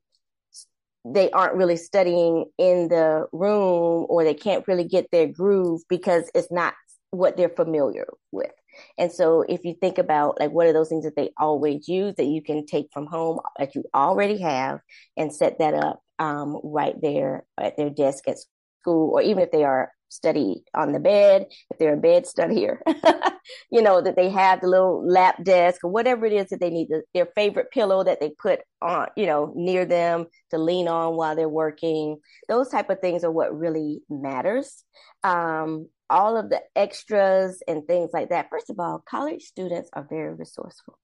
they 1.07 1.31
aren't 1.31 1.55
really 1.55 1.79
studying 1.79 2.45
in 2.59 2.89
the 2.89 3.27
room 3.33 4.05
or 4.11 4.25
they 4.25 4.35
can't 4.35 4.69
really 4.69 4.85
get 4.85 5.11
their 5.11 5.27
groove 5.27 5.81
because 5.89 6.31
it's 6.35 6.53
not 6.53 6.75
what 7.11 7.39
they're 7.39 7.49
familiar 7.49 8.07
with. 8.31 8.53
And 8.99 9.11
so 9.11 9.43
if 9.49 9.65
you 9.65 9.75
think 9.81 9.97
about 9.97 10.39
like 10.39 10.51
what 10.51 10.67
are 10.67 10.75
those 10.75 10.91
things 10.91 11.05
that 11.05 11.17
they 11.17 11.31
always 11.39 11.89
use 11.89 12.15
that 12.17 12.27
you 12.27 12.43
can 12.43 12.67
take 12.67 12.89
from 12.93 13.07
home 13.07 13.39
that 13.59 13.75
you 13.75 13.85
already 13.95 14.43
have 14.43 14.81
and 15.17 15.33
set 15.33 15.61
that 15.61 15.73
up 15.73 16.03
um, 16.19 16.61
right 16.63 16.95
there 17.01 17.47
at 17.59 17.79
their 17.79 17.89
desk 17.89 18.29
at 18.29 18.37
school, 18.85 19.15
or 19.15 19.23
even 19.23 19.43
if 19.43 19.51
they 19.51 19.65
are 19.65 19.91
study 20.09 20.63
on 20.75 20.93
the 20.93 21.01
bed, 21.01 21.47
if 21.71 21.79
they're 21.79 21.95
a 21.95 21.97
bed 21.97 22.25
studier, 22.25 22.79
you 23.71 23.83
know, 23.83 24.01
that 24.01 24.17
they 24.17 24.31
have 24.31 24.61
the 24.61 24.69
little 24.69 25.07
lap 25.07 25.43
desk 25.43 25.83
or 25.83 25.91
whatever 25.91 26.27
it 26.27 26.33
is 26.33 26.51
that 26.51 26.61
they 26.61 26.71
need, 26.71 26.89
their 27.15 27.29
favorite 27.35 27.71
pillow 27.73 28.05
that 28.05 28.21
they 28.21 28.31
put 28.31 28.61
on, 28.81 29.09
you 29.17 29.27
know, 29.27 29.53
near 29.57 29.85
them 29.85 30.27
to 30.51 30.59
lean 30.59 30.87
on 30.87 31.17
while 31.17 31.35
they're 31.35 31.49
working. 31.49 32.19
Those 32.49 32.69
type 32.69 32.91
of 32.91 33.01
things 33.01 33.25
are 33.25 33.33
what 33.33 33.59
really 33.59 34.03
matters. 34.09 34.85
Um, 35.23 35.89
all 36.11 36.37
of 36.37 36.51
the 36.51 36.61
extras 36.77 37.63
and 37.67 37.87
things 37.87 38.11
like 38.13 38.29
that. 38.29 38.49
First 38.51 38.71
of 38.71 38.79
all, 38.79 39.03
college 39.09 39.43
students 39.43 39.91
are 39.95 40.07
very 40.09 40.35
resourceful. 40.35 40.99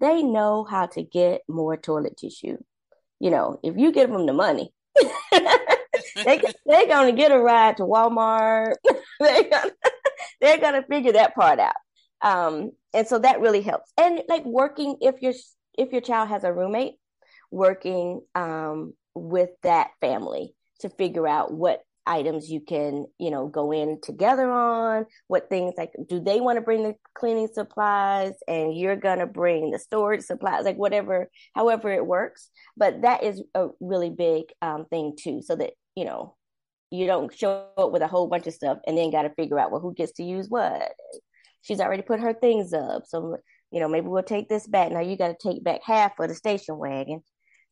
They 0.00 0.22
know 0.22 0.64
how 0.64 0.86
to 0.86 1.02
get 1.02 1.42
more 1.48 1.76
toilet 1.76 2.16
tissue. 2.16 2.58
You 3.20 3.30
know, 3.30 3.60
if 3.62 3.76
you 3.76 3.92
give 3.92 4.10
them 4.10 4.26
the 4.26 4.32
money, 4.32 4.72
they 6.16 6.40
they're 6.66 6.86
gonna 6.86 7.12
get 7.12 7.32
a 7.32 7.38
ride 7.38 7.76
to 7.78 7.84
Walmart. 7.84 8.74
they're 9.20 9.48
gonna 9.48 9.70
they're 10.40 10.58
gonna 10.58 10.84
figure 10.88 11.12
that 11.12 11.34
part 11.34 11.58
out. 11.58 11.74
Um, 12.20 12.72
and 12.94 13.06
so 13.06 13.18
that 13.18 13.40
really 13.40 13.62
helps. 13.62 13.92
And 13.98 14.22
like 14.28 14.44
working 14.44 14.96
if 15.00 15.20
your 15.22 15.32
if 15.76 15.92
your 15.92 16.00
child 16.00 16.28
has 16.28 16.44
a 16.44 16.52
roommate, 16.52 16.94
working 17.50 18.20
um, 18.34 18.94
with 19.14 19.50
that 19.62 19.90
family 20.00 20.54
to 20.80 20.88
figure 20.88 21.28
out 21.28 21.52
what 21.52 21.80
items 22.06 22.50
you 22.50 22.60
can 22.60 23.06
you 23.18 23.30
know 23.30 23.46
go 23.46 23.70
in 23.70 24.00
together 24.02 24.50
on 24.50 25.06
what 25.28 25.48
things 25.48 25.72
like 25.76 25.92
do 26.08 26.18
they 26.18 26.40
want 26.40 26.56
to 26.56 26.60
bring 26.60 26.82
the 26.82 26.94
cleaning 27.14 27.48
supplies 27.52 28.32
and 28.48 28.76
you're 28.76 28.96
going 28.96 29.20
to 29.20 29.26
bring 29.26 29.70
the 29.70 29.78
storage 29.78 30.22
supplies 30.22 30.64
like 30.64 30.76
whatever 30.76 31.28
however 31.54 31.92
it 31.92 32.04
works 32.04 32.50
but 32.76 33.02
that 33.02 33.22
is 33.22 33.42
a 33.54 33.68
really 33.80 34.10
big 34.10 34.46
um, 34.60 34.84
thing 34.90 35.14
too 35.16 35.40
so 35.42 35.54
that 35.54 35.70
you 35.94 36.04
know 36.04 36.34
you 36.90 37.06
don't 37.06 37.36
show 37.36 37.68
up 37.76 37.92
with 37.92 38.02
a 38.02 38.08
whole 38.08 38.26
bunch 38.26 38.46
of 38.46 38.54
stuff 38.54 38.78
and 38.86 38.96
then 38.96 39.10
got 39.10 39.22
to 39.22 39.30
figure 39.30 39.58
out 39.58 39.70
well 39.70 39.80
who 39.80 39.94
gets 39.94 40.12
to 40.12 40.22
use 40.22 40.48
what 40.48 40.92
she's 41.62 41.80
already 41.80 42.02
put 42.02 42.20
her 42.20 42.32
things 42.34 42.72
up 42.72 43.04
so 43.06 43.36
you 43.70 43.80
know 43.80 43.88
maybe 43.88 44.06
we'll 44.06 44.22
take 44.22 44.48
this 44.48 44.66
back 44.66 44.92
now 44.92 45.00
you 45.00 45.16
got 45.16 45.28
to 45.28 45.48
take 45.48 45.62
back 45.64 45.80
half 45.84 46.18
of 46.18 46.28
the 46.28 46.34
station 46.34 46.76
wagon 46.76 47.22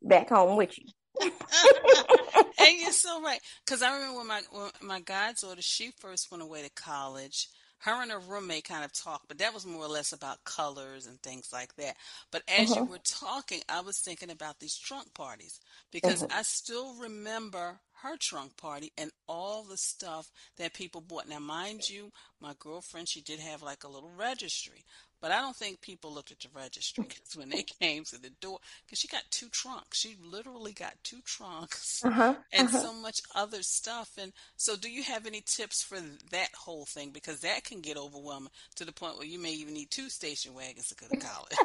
back 0.03 0.29
home 0.29 0.57
with 0.57 0.79
you 0.79 0.87
and 2.61 2.81
you're 2.81 2.93
so 2.93 3.23
right. 3.23 3.41
Because 3.65 3.83
I 3.83 3.95
remember 3.95 4.19
when 4.19 4.27
my 4.27 4.43
when 4.51 4.71
my 4.83 5.01
goddaughter 5.01 5.63
she 5.63 5.91
first 5.99 6.31
went 6.31 6.43
away 6.43 6.63
to 6.63 6.71
college. 6.71 7.49
Her 7.83 8.03
and 8.03 8.11
her 8.11 8.21
roommate 8.21 8.65
kind 8.65 8.85
of 8.85 8.93
talked, 8.93 9.27
but 9.27 9.39
that 9.39 9.55
was 9.55 9.65
more 9.65 9.85
or 9.85 9.89
less 9.89 10.13
about 10.13 10.45
colors 10.45 11.07
and 11.07 11.19
things 11.23 11.49
like 11.51 11.75
that. 11.77 11.97
But 12.31 12.43
as 12.47 12.69
you 12.69 12.83
uh-huh. 12.83 12.85
were 12.91 12.99
talking, 12.99 13.63
I 13.71 13.81
was 13.81 14.01
thinking 14.01 14.29
about 14.29 14.61
these 14.61 14.77
trunk 14.77 15.15
parties 15.15 15.59
because 15.91 16.23
uh-huh. 16.23 16.41
I 16.41 16.43
still 16.43 16.95
remember 16.97 17.81
her 18.03 18.17
trunk 18.17 18.57
party 18.57 18.93
and 18.97 19.11
all 19.29 19.63
the 19.63 19.77
stuff 19.77 20.31
that 20.57 20.75
people 20.75 21.01
bought. 21.01 21.29
Now, 21.29 21.39
mind 21.39 21.89
you, 21.89 22.11
my 22.41 22.55
girlfriend, 22.59 23.09
she 23.09 23.21
did 23.21 23.41
have 23.41 23.63
like 23.63 23.85
a 23.85 23.89
little 23.89 24.11
registry, 24.17 24.85
but 25.21 25.33
I 25.33 25.41
don't 25.41 25.57
think 25.57 25.83
people 25.83 26.13
looked 26.13 26.33
at 26.33 26.41
the 26.41 26.49
registry 26.55 27.05
because 27.07 27.21
when 27.37 27.51
they 27.51 27.63
came 27.63 28.05
to 28.05 28.21
the 28.21 28.31
door, 28.41 28.59
because 28.87 28.99
she 28.99 29.09
got 29.09 29.23
two 29.31 29.49
trunks. 29.51 29.99
She 29.99 30.17
literally 30.23 30.73
got 30.73 30.95
two 31.03 31.21
trunks 31.25 32.03
uh-huh, 32.05 32.35
and 32.53 32.69
uh-huh. 32.69 32.81
so 32.81 32.93
much 32.95 33.21
other 33.35 33.63
stuff. 33.63 34.11
And 34.19 34.33
so, 34.57 34.77
do 34.77 34.91
you 34.91 35.03
have 35.03 35.27
any 35.27 35.43
tips 35.45 35.83
for 35.83 35.99
that 36.31 36.51
whole 36.55 36.87
thing? 36.87 37.11
Because 37.11 37.41
that 37.41 37.65
can 37.65 37.81
get 37.81 37.99
overwhelming 37.99 38.51
to 38.77 38.85
the 38.85 38.93
point 38.93 39.19
where 39.19 39.27
you 39.27 39.39
may 39.39 39.53
even 39.53 39.75
need 39.75 39.91
two 39.91 40.09
station 40.09 40.55
wagons 40.55 40.89
to 40.89 40.95
go 40.95 41.07
to 41.07 41.17
college. 41.17 41.59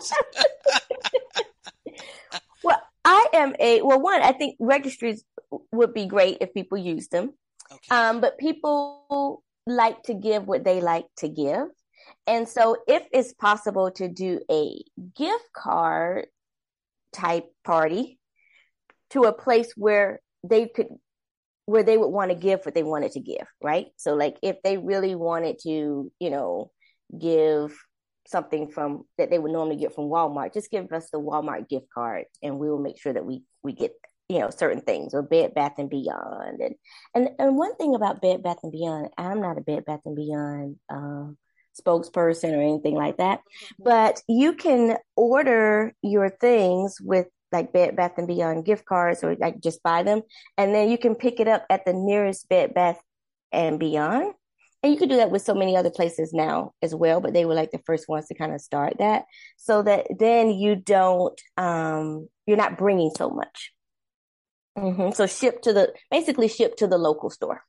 well, 2.63 2.81
I 3.05 3.27
am 3.33 3.55
a 3.59 3.81
well. 3.83 4.01
One, 4.01 4.21
I 4.21 4.31
think 4.31 4.57
registries 4.59 5.23
would 5.71 5.93
be 5.93 6.07
great 6.07 6.39
if 6.41 6.53
people 6.53 6.77
use 6.77 7.07
them. 7.07 7.33
Okay. 7.71 7.95
Um, 7.95 8.19
but 8.19 8.37
people 8.37 9.43
like 9.67 10.03
to 10.03 10.13
give 10.13 10.47
what 10.47 10.63
they 10.63 10.81
like 10.81 11.05
to 11.17 11.29
give. 11.29 11.67
And 12.27 12.49
so, 12.49 12.77
if 12.87 13.03
it's 13.11 13.33
possible 13.33 13.91
to 13.91 14.07
do 14.07 14.41
a 14.49 14.81
gift 15.15 15.49
card 15.55 16.27
type 17.13 17.45
party 17.63 18.19
to 19.11 19.23
a 19.23 19.33
place 19.33 19.71
where 19.75 20.19
they 20.43 20.67
could, 20.67 20.87
where 21.65 21.83
they 21.83 21.97
would 21.97 22.09
want 22.09 22.31
to 22.31 22.35
give 22.35 22.65
what 22.65 22.73
they 22.73 22.83
wanted 22.83 23.11
to 23.13 23.19
give, 23.19 23.47
right? 23.61 23.87
So, 23.97 24.15
like 24.15 24.37
if 24.41 24.57
they 24.63 24.77
really 24.77 25.15
wanted 25.15 25.59
to, 25.59 26.11
you 26.19 26.29
know, 26.29 26.71
give 27.17 27.77
something 28.27 28.69
from 28.69 29.05
that 29.17 29.29
they 29.29 29.39
would 29.39 29.51
normally 29.51 29.77
get 29.77 29.93
from 29.93 30.05
Walmart, 30.05 30.53
just 30.53 30.71
give 30.71 30.91
us 30.91 31.09
the 31.11 31.19
Walmart 31.19 31.69
gift 31.69 31.87
card, 31.93 32.25
and 32.41 32.59
we 32.59 32.69
will 32.69 32.81
make 32.81 32.99
sure 32.99 33.13
that 33.13 33.25
we 33.25 33.43
we 33.63 33.73
get 33.73 33.91
you 34.29 34.39
know 34.39 34.49
certain 34.49 34.81
things 34.81 35.13
or 35.13 35.21
Bed 35.21 35.53
Bath 35.53 35.73
and 35.77 35.89
Beyond, 35.89 36.61
and 36.61 36.75
and 37.13 37.29
and 37.39 37.57
one 37.57 37.75
thing 37.75 37.95
about 37.95 38.21
Bed 38.21 38.43
Bath 38.43 38.59
and 38.63 38.71
Beyond, 38.71 39.09
I'm 39.17 39.41
not 39.41 39.57
a 39.57 39.61
Bed 39.61 39.85
Bath 39.85 40.01
and 40.05 40.15
Beyond. 40.15 40.77
Um, 40.89 41.37
spokesperson 41.79 42.55
or 42.55 42.61
anything 42.61 42.95
like 42.95 43.17
that. 43.17 43.41
But 43.77 44.21
you 44.27 44.53
can 44.53 44.97
order 45.15 45.93
your 46.01 46.29
things 46.29 47.01
with 47.01 47.27
like 47.51 47.73
Bed 47.73 47.95
Bath 47.95 48.13
and 48.17 48.27
Beyond 48.27 48.65
gift 48.65 48.85
cards 48.85 49.23
or 49.23 49.35
like 49.35 49.61
just 49.61 49.83
buy 49.83 50.03
them 50.03 50.21
and 50.57 50.73
then 50.73 50.89
you 50.89 50.97
can 50.97 51.15
pick 51.15 51.39
it 51.39 51.47
up 51.47 51.65
at 51.69 51.85
the 51.85 51.93
nearest 51.93 52.49
Bed 52.49 52.73
Bath 52.73 52.99
and 53.51 53.79
Beyond. 53.79 54.33
And 54.85 54.93
you 54.93 54.99
could 54.99 55.09
do 55.09 55.15
that 55.15 55.31
with 55.31 55.41
so 55.41 55.55
many 55.55 55.75
other 55.75 55.89
places 55.89 56.31
now 56.31 56.73
as 56.83 56.93
well, 56.93 57.19
but 57.19 57.33
they 57.33 57.43
were 57.43 57.55
like 57.55 57.71
the 57.71 57.81
first 57.87 58.07
ones 58.07 58.27
to 58.27 58.35
kind 58.35 58.53
of 58.53 58.61
start 58.61 58.99
that 58.99 59.23
so 59.57 59.81
that 59.81 60.05
then 60.19 60.51
you 60.51 60.75
don't, 60.75 61.41
um, 61.57 62.29
you're 62.45 62.55
not 62.55 62.77
bringing 62.77 63.09
so 63.17 63.31
much. 63.31 63.73
Mm-hmm. 64.77 65.13
So 65.13 65.25
ship 65.25 65.63
to 65.63 65.73
the, 65.73 65.91
basically 66.11 66.49
ship 66.49 66.75
to 66.77 66.85
the 66.85 66.99
local 66.99 67.31
store 67.31 67.63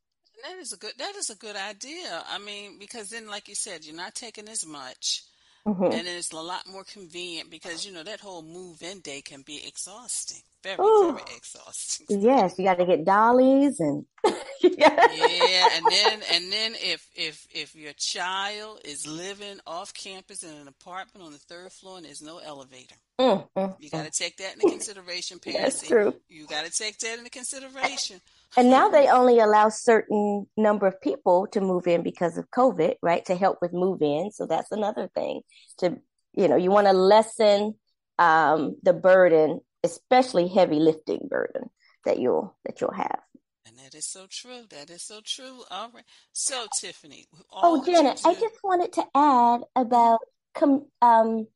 that 0.47 0.59
is 0.59 0.73
a 0.73 0.77
good 0.77 0.93
that 0.99 1.17
is 1.17 1.31
a 1.31 1.37
good 1.37 1.57
idea. 1.57 2.23
I 2.29 2.39
mean, 2.39 2.79
because 2.79 3.11
then, 3.11 3.29
like 3.29 3.49
you 3.49 3.55
said, 3.55 3.85
you're 3.85 3.97
not 3.97 4.15
taking 4.15 4.49
as 4.49 4.67
much, 4.67 5.23
mm-hmm. 5.67 5.85
and 5.85 6.07
it's 6.07 6.33
a 6.33 6.37
lot 6.37 6.69
more 6.69 6.85
convenient 6.85 7.51
because 7.51 7.87
you 7.87 7.93
know 7.93 8.03
that 8.03 8.21
whole 8.21 8.43
move-in 8.43 9.01
day 9.01 9.23
can 9.23 9.43
be 9.43 9.63
exhausting, 9.67 10.43
very 10.67 10.89
Ooh. 10.89 11.13
very 11.13 11.37
exhausting. 11.37 12.07
Yes, 12.21 12.59
you 12.59 12.65
got 12.65 12.79
to 12.79 12.87
get 12.87 13.05
dollies 13.05 13.79
and 13.81 14.05
yeah, 14.61 15.69
and 15.77 15.87
then 15.89 16.21
and 16.33 16.53
then 16.53 16.75
if 16.75 17.09
if 17.15 17.47
if 17.55 17.77
your 17.77 17.93
child 17.97 18.81
is 18.85 19.07
living 19.07 19.61
off 19.67 19.95
campus 19.95 20.43
in 20.43 20.51
an 20.51 20.67
apartment 20.67 21.25
on 21.25 21.33
the 21.33 21.39
third 21.39 21.71
floor 21.73 21.99
and 21.99 22.07
there's 22.07 22.23
no 22.23 22.39
elevator, 22.39 22.97
mm, 23.21 23.47
mm, 23.57 23.77
you 23.79 23.89
got 23.89 24.05
to 24.05 24.11
mm. 24.11 24.19
take 24.19 24.37
that 24.39 24.55
into 24.55 24.69
consideration, 24.71 25.39
parents. 25.39 25.77
That's 25.77 25.89
true. 25.89 26.15
You 26.29 26.47
got 26.47 26.65
to 26.65 26.73
take 26.73 26.99
that 26.99 27.19
into 27.19 27.31
consideration. 27.31 28.21
And 28.57 28.71
now 28.71 28.89
they 28.89 29.09
only 29.09 29.39
allow 29.39 29.69
certain 29.69 30.47
number 30.57 30.87
of 30.87 31.01
people 31.01 31.47
to 31.53 31.61
move 31.61 31.87
in 31.87 32.03
because 32.03 32.39
of 32.39 32.51
COVID, 32.51 32.95
right? 33.03 33.25
To 33.27 33.37
help 33.37 33.59
with 33.61 33.73
move 33.73 34.03
in. 34.03 34.31
So 34.33 34.47
that's 34.47 34.73
another 34.73 35.09
thing 35.15 35.43
to, 35.79 35.99
you 36.35 36.49
know, 36.49 36.57
you 36.57 36.71
want 36.71 36.87
to 36.87 36.93
lessen 36.93 37.75
um, 38.19 38.77
the 38.83 38.93
burden, 38.93 39.61
especially 39.87 40.49
heavy 40.49 40.81
lifting 40.81 41.27
burden 41.29 41.71
that 42.05 42.19
you'll 42.19 42.57
that 42.65 42.81
you'll 42.81 42.93
have. 42.93 43.21
And 43.67 43.79
that 43.79 43.95
is 43.95 44.07
so 44.07 44.27
true. 44.31 44.65
That 44.71 44.91
is 44.91 45.03
so 45.03 45.21
true. 45.25 45.63
All 45.71 45.91
right. 45.93 46.05
So 46.33 46.67
Tiffany. 46.79 47.27
Oh, 47.53 47.85
Janet, 47.85 48.21
I 48.25 48.35
just 48.35 48.57
wanted 48.63 48.93
to 48.95 49.05
add 49.15 49.61
about 49.75 50.21
com- 50.55 50.87
um, 51.03 51.47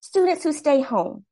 students 0.00 0.44
who 0.44 0.52
stay 0.52 0.80
home 0.80 1.24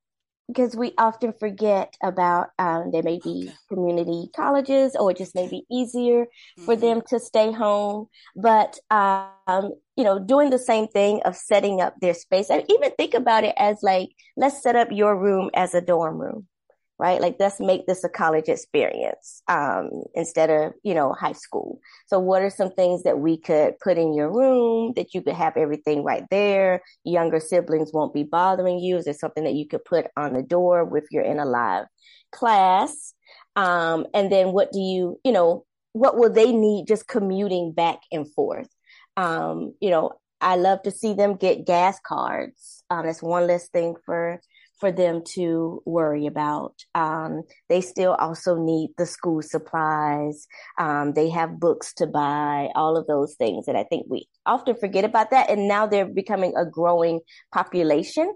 because 0.48 0.74
we 0.74 0.94
often 0.96 1.32
forget 1.32 1.94
about 2.02 2.48
um, 2.58 2.90
there 2.90 3.02
may 3.02 3.20
be 3.22 3.48
okay. 3.48 3.54
community 3.68 4.30
colleges 4.34 4.96
or 4.96 5.10
it 5.10 5.18
just 5.18 5.34
may 5.34 5.48
be 5.48 5.64
easier 5.70 6.24
mm-hmm. 6.24 6.64
for 6.64 6.74
them 6.74 7.02
to 7.08 7.20
stay 7.20 7.52
home 7.52 8.06
but 8.34 8.78
um, 8.90 9.74
you 9.98 10.04
know 10.04 10.18
doing 10.18 10.50
the 10.50 10.58
same 10.58 10.88
thing 10.88 11.20
of 11.24 11.36
setting 11.36 11.80
up 11.80 11.94
their 12.00 12.14
space 12.14 12.50
and 12.50 12.64
even 12.70 12.92
think 12.92 13.14
about 13.14 13.44
it 13.44 13.54
as 13.58 13.78
like 13.82 14.08
let's 14.36 14.62
set 14.62 14.76
up 14.76 14.88
your 14.92 15.18
room 15.18 15.50
as 15.54 15.74
a 15.74 15.80
dorm 15.82 16.18
room 16.18 16.46
right? 16.98 17.20
Like 17.20 17.36
let's 17.38 17.60
make 17.60 17.86
this 17.86 18.02
a 18.04 18.08
college 18.08 18.48
experience 18.48 19.42
um, 19.48 19.90
instead 20.14 20.50
of 20.50 20.72
you 20.82 20.94
know 20.94 21.12
high 21.12 21.32
school. 21.32 21.80
So 22.06 22.18
what 22.18 22.42
are 22.42 22.50
some 22.50 22.70
things 22.72 23.04
that 23.04 23.18
we 23.20 23.38
could 23.38 23.78
put 23.80 23.98
in 23.98 24.14
your 24.14 24.32
room 24.32 24.92
that 24.96 25.14
you 25.14 25.22
could 25.22 25.34
have 25.34 25.56
everything 25.56 26.02
right 26.02 26.24
there? 26.30 26.82
Younger 27.04 27.40
siblings 27.40 27.92
won't 27.92 28.14
be 28.14 28.24
bothering 28.24 28.78
you. 28.80 28.96
Is 28.96 29.04
there 29.04 29.14
something 29.14 29.44
that 29.44 29.54
you 29.54 29.68
could 29.68 29.84
put 29.84 30.06
on 30.16 30.32
the 30.32 30.42
door 30.42 30.90
if 30.96 31.04
you're 31.10 31.24
in 31.24 31.38
a 31.38 31.46
live 31.46 31.86
class? 32.32 33.14
Um, 33.56 34.06
and 34.14 34.30
then 34.30 34.52
what 34.52 34.72
do 34.72 34.80
you 34.80 35.20
you 35.24 35.32
know 35.32 35.64
what 35.92 36.16
will 36.16 36.32
they 36.32 36.52
need 36.52 36.86
just 36.86 37.06
commuting 37.06 37.72
back 37.72 38.00
and 38.12 38.32
forth? 38.34 38.68
Um, 39.18 39.74
you 39.80 39.90
know, 39.90 40.12
I 40.40 40.54
love 40.54 40.82
to 40.82 40.92
see 40.92 41.12
them 41.12 41.34
get 41.34 41.66
gas 41.66 41.98
cards. 42.06 42.84
Um, 42.88 43.04
that's 43.04 43.22
one 43.22 43.48
less 43.48 43.68
thing 43.68 43.96
for 44.06 44.40
for 44.78 44.92
them 44.92 45.22
to 45.34 45.82
worry 45.84 46.26
about. 46.26 46.72
Um, 46.94 47.42
they 47.68 47.80
still 47.80 48.12
also 48.12 48.56
need 48.56 48.90
the 48.96 49.06
school 49.06 49.42
supplies. 49.42 50.46
Um, 50.78 51.14
they 51.14 51.30
have 51.30 51.58
books 51.58 51.92
to 51.94 52.06
buy, 52.06 52.68
all 52.76 52.96
of 52.96 53.08
those 53.08 53.34
things. 53.34 53.66
And 53.66 53.76
I 53.76 53.82
think 53.82 54.06
we 54.08 54.28
often 54.46 54.76
forget 54.76 55.04
about 55.04 55.30
that. 55.32 55.50
And 55.50 55.66
now 55.66 55.88
they're 55.88 56.06
becoming 56.06 56.54
a 56.56 56.64
growing 56.64 57.20
population. 57.52 58.32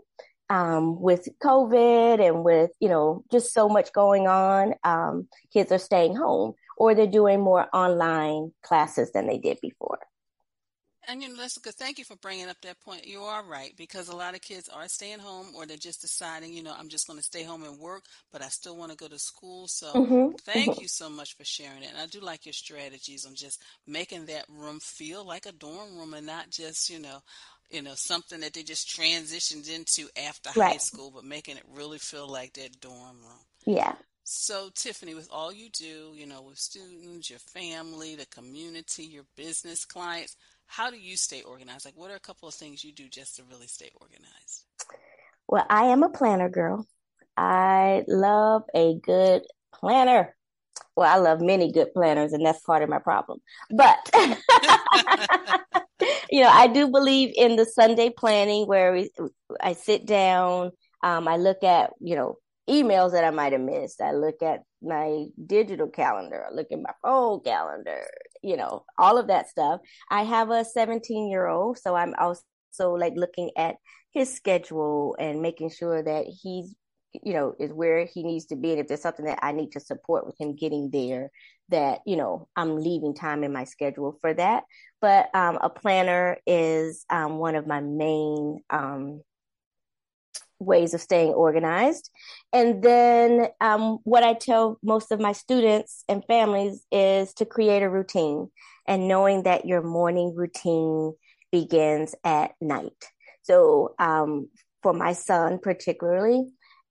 Um, 0.50 1.00
with 1.00 1.28
COVID 1.42 2.20
and 2.20 2.44
with, 2.44 2.72
you 2.78 2.88
know, 2.90 3.24
just 3.30 3.54
so 3.54 3.70
much 3.70 3.90
going 3.92 4.26
on, 4.26 4.74
um, 4.84 5.28
kids 5.52 5.72
are 5.72 5.78
staying 5.78 6.14
home 6.14 6.52
or 6.76 6.94
they're 6.94 7.06
doing 7.06 7.40
more 7.40 7.68
online 7.72 8.52
classes 8.62 9.12
than 9.12 9.28
they 9.28 9.38
did 9.38 9.58
before. 9.62 10.00
And 11.08 11.20
you 11.22 11.28
know, 11.28 11.36
that's 11.36 11.58
good. 11.58 11.74
Thank 11.74 11.98
you 11.98 12.04
for 12.04 12.16
bringing 12.16 12.48
up 12.48 12.60
that 12.62 12.80
point. 12.80 13.06
You 13.06 13.22
are 13.22 13.42
right 13.42 13.74
because 13.76 14.08
a 14.08 14.16
lot 14.16 14.34
of 14.34 14.40
kids 14.40 14.68
are 14.68 14.86
staying 14.86 15.18
home 15.18 15.48
or 15.56 15.66
they're 15.66 15.76
just 15.76 16.00
deciding, 16.00 16.52
you 16.52 16.62
know, 16.62 16.74
I'm 16.78 16.88
just 16.88 17.06
going 17.06 17.18
to 17.18 17.24
stay 17.24 17.42
home 17.42 17.64
and 17.64 17.78
work, 17.78 18.04
but 18.32 18.42
I 18.42 18.48
still 18.48 18.76
want 18.76 18.92
to 18.92 18.96
go 18.96 19.08
to 19.08 19.18
school. 19.18 19.66
So 19.66 19.92
mm-hmm. 19.92 20.36
thank 20.42 20.70
mm-hmm. 20.70 20.82
you 20.82 20.88
so 20.88 21.10
much 21.10 21.36
for 21.36 21.44
sharing 21.44 21.82
it. 21.82 21.90
And 21.92 22.00
I 22.00 22.06
do 22.06 22.20
like 22.20 22.46
your 22.46 22.52
strategies 22.52 23.26
on 23.26 23.34
just 23.34 23.60
making 23.86 24.26
that 24.26 24.44
room 24.48 24.78
feel 24.80 25.26
like 25.26 25.46
a 25.46 25.52
dorm 25.52 25.96
room 25.98 26.14
and 26.14 26.26
not 26.26 26.50
just, 26.50 26.88
you 26.88 27.00
know, 27.00 27.18
you 27.70 27.82
know, 27.82 27.94
something 27.94 28.40
that 28.40 28.52
they 28.52 28.62
just 28.62 28.88
transitioned 28.88 29.68
into 29.74 30.08
after 30.16 30.50
right. 30.56 30.72
high 30.72 30.78
school, 30.78 31.10
but 31.12 31.24
making 31.24 31.56
it 31.56 31.64
really 31.74 31.98
feel 31.98 32.30
like 32.30 32.52
that 32.52 32.80
dorm 32.80 33.16
room. 33.22 33.40
Yeah. 33.66 33.94
So, 34.24 34.70
Tiffany, 34.74 35.14
with 35.14 35.28
all 35.32 35.52
you 35.52 35.68
do, 35.70 36.12
you 36.14 36.26
know, 36.26 36.42
with 36.42 36.58
students, 36.58 37.28
your 37.28 37.40
family, 37.40 38.14
the 38.14 38.26
community, 38.26 39.04
your 39.04 39.24
business 39.36 39.84
clients, 39.84 40.36
how 40.72 40.90
do 40.90 40.96
you 40.96 41.18
stay 41.18 41.42
organized? 41.42 41.84
Like, 41.84 41.98
what 41.98 42.10
are 42.10 42.16
a 42.16 42.20
couple 42.20 42.48
of 42.48 42.54
things 42.54 42.82
you 42.82 42.92
do 42.92 43.06
just 43.06 43.36
to 43.36 43.42
really 43.44 43.66
stay 43.66 43.90
organized? 44.00 44.64
Well, 45.46 45.66
I 45.68 45.84
am 45.84 46.02
a 46.02 46.08
planner 46.08 46.48
girl. 46.48 46.86
I 47.36 48.04
love 48.08 48.62
a 48.74 48.94
good 49.02 49.42
planner. 49.74 50.34
Well, 50.96 51.12
I 51.12 51.18
love 51.18 51.42
many 51.42 51.70
good 51.72 51.92
planners, 51.92 52.32
and 52.32 52.44
that's 52.44 52.62
part 52.62 52.82
of 52.82 52.88
my 52.88 53.00
problem. 53.00 53.40
But, 53.70 53.98
you 56.30 56.40
know, 56.40 56.48
I 56.50 56.68
do 56.68 56.88
believe 56.88 57.34
in 57.36 57.56
the 57.56 57.66
Sunday 57.66 58.08
planning 58.08 58.66
where 58.66 58.94
we, 58.94 59.10
I 59.60 59.74
sit 59.74 60.06
down, 60.06 60.70
um, 61.02 61.28
I 61.28 61.36
look 61.36 61.62
at, 61.62 61.90
you 62.00 62.16
know, 62.16 62.36
emails 62.68 63.12
that 63.12 63.24
I 63.24 63.30
might 63.30 63.52
have 63.52 63.60
missed. 63.60 64.00
I 64.00 64.12
look 64.12 64.42
at 64.42 64.60
my 64.80 65.26
digital 65.44 65.88
calendar, 65.88 66.46
I 66.50 66.54
look 66.54 66.68
at 66.72 66.80
my 66.80 66.92
phone 67.02 67.42
calendar, 67.42 68.06
you 68.42 68.56
know, 68.56 68.84
all 68.98 69.18
of 69.18 69.28
that 69.28 69.48
stuff. 69.48 69.80
I 70.10 70.24
have 70.24 70.50
a 70.50 70.64
17 70.64 71.30
year 71.30 71.46
old, 71.46 71.78
so 71.78 71.94
I'm 71.94 72.14
also 72.18 72.94
like 72.94 73.14
looking 73.16 73.50
at 73.56 73.76
his 74.12 74.32
schedule 74.32 75.16
and 75.18 75.42
making 75.42 75.70
sure 75.70 76.02
that 76.02 76.26
he's, 76.26 76.74
you 77.12 77.32
know, 77.32 77.54
is 77.58 77.72
where 77.72 78.04
he 78.04 78.22
needs 78.22 78.46
to 78.46 78.56
be. 78.56 78.72
And 78.72 78.80
if 78.80 78.88
there's 78.88 79.02
something 79.02 79.26
that 79.26 79.40
I 79.42 79.52
need 79.52 79.72
to 79.72 79.80
support 79.80 80.26
with 80.26 80.36
him 80.38 80.56
getting 80.56 80.90
there, 80.90 81.30
that, 81.68 82.00
you 82.06 82.16
know, 82.16 82.48
I'm 82.56 82.76
leaving 82.76 83.14
time 83.14 83.44
in 83.44 83.52
my 83.52 83.64
schedule 83.64 84.18
for 84.20 84.32
that. 84.34 84.64
But 85.00 85.34
um, 85.34 85.58
a 85.60 85.70
planner 85.70 86.38
is 86.46 87.04
um, 87.10 87.38
one 87.38 87.54
of 87.54 87.66
my 87.66 87.80
main 87.80 88.60
um, 88.70 89.22
ways 90.64 90.94
of 90.94 91.00
staying 91.00 91.32
organized. 91.32 92.10
And 92.52 92.82
then 92.82 93.48
um, 93.60 93.98
what 94.04 94.22
I 94.22 94.34
tell 94.34 94.78
most 94.82 95.12
of 95.12 95.20
my 95.20 95.32
students 95.32 96.04
and 96.08 96.24
families 96.24 96.84
is 96.90 97.34
to 97.34 97.46
create 97.46 97.82
a 97.82 97.90
routine 97.90 98.50
and 98.86 99.08
knowing 99.08 99.44
that 99.44 99.66
your 99.66 99.82
morning 99.82 100.34
routine 100.34 101.14
begins 101.50 102.14
at 102.24 102.52
night. 102.60 103.04
So 103.42 103.94
um, 103.98 104.48
for 104.82 104.92
my 104.92 105.12
son 105.12 105.58
particularly, 105.58 106.46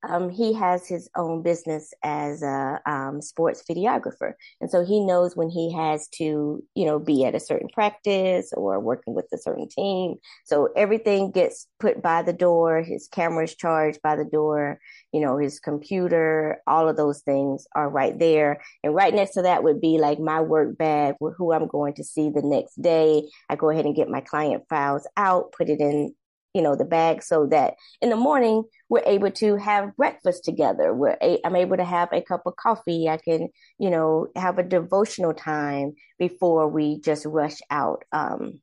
um, 0.08 0.29
he 0.29 0.53
has 0.53 0.88
his 0.88 1.10
own 1.15 1.43
business 1.43 1.93
as 2.03 2.41
a 2.41 2.79
um, 2.85 3.22
sports 3.22 3.64
videographer. 3.70 4.33
And 4.59 4.70
so 4.70 4.83
he 4.83 5.00
knows 5.00 5.35
when 5.35 5.50
he 5.50 5.74
has 5.74 6.07
to, 6.16 6.64
you 6.75 6.85
know, 6.85 6.98
be 6.98 7.24
at 7.25 7.35
a 7.35 7.40
certain 7.40 7.70
practice 7.70 8.51
or 8.55 8.79
working 8.79 9.14
with 9.14 9.27
a 9.33 9.37
certain 9.37 9.68
team. 9.70 10.16
So 10.46 10.70
everything 10.75 11.31
gets 11.31 11.68
put 11.79 12.01
by 12.01 12.24
the 12.24 12.33
door. 12.33 12.81
His 12.81 13.07
camera 13.07 13.44
is 13.44 13.55
charged 13.55 14.01
by 14.01 14.16
the 14.16 14.25
door. 14.25 14.79
You 15.11 15.22
know, 15.22 15.37
his 15.37 15.59
computer, 15.59 16.61
all 16.66 16.90
of 16.90 16.98
those 16.98 17.22
things 17.22 17.68
are 17.75 17.90
right 17.90 18.18
there. 18.18 18.61
And 18.83 18.96
right 18.96 19.14
next 19.14 19.33
to 19.33 19.44
that 19.44 19.64
would 19.64 19.81
be 19.81 20.00
like 20.00 20.20
my 20.20 20.42
work 20.42 20.77
bag 20.77 21.16
who 21.20 21.53
I'm 21.53 21.68
going 21.68 21.94
to 21.96 22.03
see 22.03 22.29
the 22.29 22.42
next 22.42 22.81
day. 22.81 23.29
I 23.50 23.55
go 23.55 23.70
ahead 23.70 23.85
and 23.85 23.96
get 23.96 24.09
my 24.09 24.22
client 24.22 24.64
files 24.68 25.07
out, 25.16 25.51
put 25.51 25.70
it 25.70 25.79
in 25.79 26.16
you 26.53 26.61
know 26.61 26.75
the 26.75 26.85
bag 26.85 27.24
so 27.24 27.48
that 27.48 27.75
in 28.01 28.09
the 28.09 28.16
morning 28.16 28.64
we're 28.90 29.03
able 29.05 29.31
to 29.31 29.55
have 29.55 29.96
breakfast 29.96 30.44
together. 30.44 30.94
We're 30.94 31.18
a, 31.22 31.40
i'm 31.46 31.55
able 31.55 31.77
to 31.77 31.85
have 31.85 32.09
a 32.11 32.22
cup 32.22 32.44
of 32.46 32.55
coffee. 32.55 33.09
I 33.09 33.18
can 33.18 33.50
you 33.79 33.90
know 33.90 34.27
have 34.35 34.57
a 34.57 34.64
devotional 34.64 35.33
time 35.33 35.94
before 36.20 36.68
we 36.68 37.00
just 37.00 37.25
rush 37.25 37.59
out 37.70 38.03
um 38.11 38.61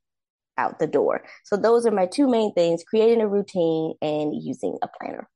out 0.57 0.77
the 0.77 0.87
door. 0.87 1.23
So 1.45 1.55
those 1.55 1.85
are 1.85 1.91
my 1.91 2.05
two 2.05 2.27
main 2.27 2.53
things 2.53 2.83
creating 2.83 3.21
a 3.21 3.27
routine 3.27 3.93
and 4.01 4.33
using 4.35 4.77
a 4.81 4.87
planner 4.99 5.27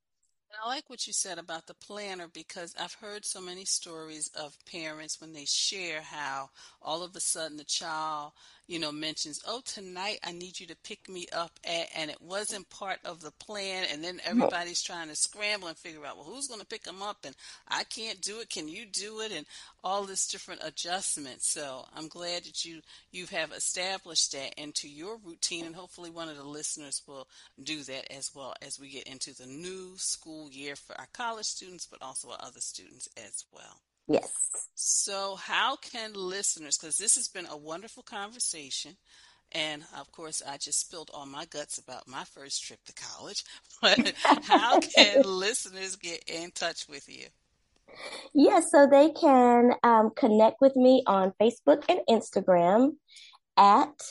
I 0.62 0.68
like 0.68 0.88
what 0.88 1.06
you 1.06 1.12
said 1.12 1.38
about 1.38 1.66
the 1.66 1.74
planner 1.74 2.28
because 2.32 2.74
I've 2.78 2.94
heard 2.94 3.24
so 3.24 3.40
many 3.40 3.64
stories 3.64 4.30
of 4.38 4.56
parents 4.70 5.20
when 5.20 5.32
they 5.32 5.46
share 5.46 6.02
how 6.02 6.50
all 6.82 7.02
of 7.02 7.16
a 7.16 7.20
sudden 7.20 7.56
the 7.56 7.64
child 7.64 8.32
you 8.66 8.78
know, 8.78 8.92
mentions, 8.92 9.42
oh, 9.46 9.60
tonight 9.64 10.18
I 10.24 10.32
need 10.32 10.58
you 10.58 10.66
to 10.68 10.76
pick 10.76 11.08
me 11.08 11.26
up 11.32 11.52
at, 11.64 11.88
and 11.94 12.10
it 12.10 12.20
wasn't 12.22 12.70
part 12.70 12.98
of 13.04 13.20
the 13.20 13.30
plan. 13.32 13.84
And 13.92 14.02
then 14.02 14.20
everybody's 14.24 14.82
trying 14.82 15.08
to 15.08 15.16
scramble 15.16 15.68
and 15.68 15.76
figure 15.76 16.04
out, 16.06 16.16
well, 16.16 16.24
who's 16.24 16.48
going 16.48 16.60
to 16.60 16.66
pick 16.66 16.82
them 16.84 17.02
up? 17.02 17.18
And 17.24 17.34
I 17.68 17.84
can't 17.84 18.22
do 18.22 18.40
it. 18.40 18.48
Can 18.48 18.68
you 18.68 18.86
do 18.86 19.20
it? 19.20 19.32
And 19.32 19.44
all 19.82 20.04
this 20.04 20.26
different 20.26 20.62
adjustments. 20.64 21.52
So 21.52 21.84
I'm 21.94 22.08
glad 22.08 22.44
that 22.44 22.64
you, 22.64 22.80
you 23.12 23.26
have 23.26 23.52
established 23.52 24.32
that 24.32 24.54
into 24.58 24.88
your 24.88 25.18
routine. 25.22 25.66
And 25.66 25.76
hopefully 25.76 26.08
one 26.08 26.30
of 26.30 26.38
the 26.38 26.44
listeners 26.44 27.02
will 27.06 27.28
do 27.62 27.82
that 27.82 28.10
as 28.10 28.30
well 28.34 28.54
as 28.62 28.80
we 28.80 28.88
get 28.88 29.06
into 29.06 29.34
the 29.34 29.46
new 29.46 29.92
school 29.96 30.43
year 30.50 30.76
for 30.76 30.98
our 30.98 31.08
college 31.12 31.46
students, 31.46 31.86
but 31.86 32.02
also 32.02 32.30
our 32.30 32.38
other 32.40 32.60
students 32.60 33.08
as 33.16 33.44
well. 33.52 33.80
Yes. 34.06 34.30
So, 34.74 35.36
how 35.36 35.76
can 35.76 36.12
listeners, 36.14 36.76
because 36.76 36.96
this 36.96 37.14
has 37.14 37.28
been 37.28 37.46
a 37.46 37.56
wonderful 37.56 38.02
conversation, 38.02 38.96
and 39.52 39.82
of 39.98 40.10
course, 40.12 40.42
I 40.46 40.56
just 40.56 40.80
spilled 40.80 41.10
all 41.14 41.26
my 41.26 41.46
guts 41.46 41.78
about 41.78 42.08
my 42.08 42.24
first 42.24 42.64
trip 42.64 42.80
to 42.84 42.92
college, 42.92 43.44
but 43.80 44.12
how 44.42 44.80
can 44.80 45.22
listeners 45.24 45.96
get 45.96 46.24
in 46.26 46.50
touch 46.50 46.86
with 46.88 47.08
you? 47.08 47.26
Yes, 48.34 48.70
so 48.70 48.86
they 48.90 49.10
can 49.10 49.72
um, 49.82 50.10
connect 50.16 50.60
with 50.60 50.74
me 50.76 51.02
on 51.06 51.32
Facebook 51.40 51.84
and 51.88 52.00
Instagram 52.10 52.94
at 53.56 54.02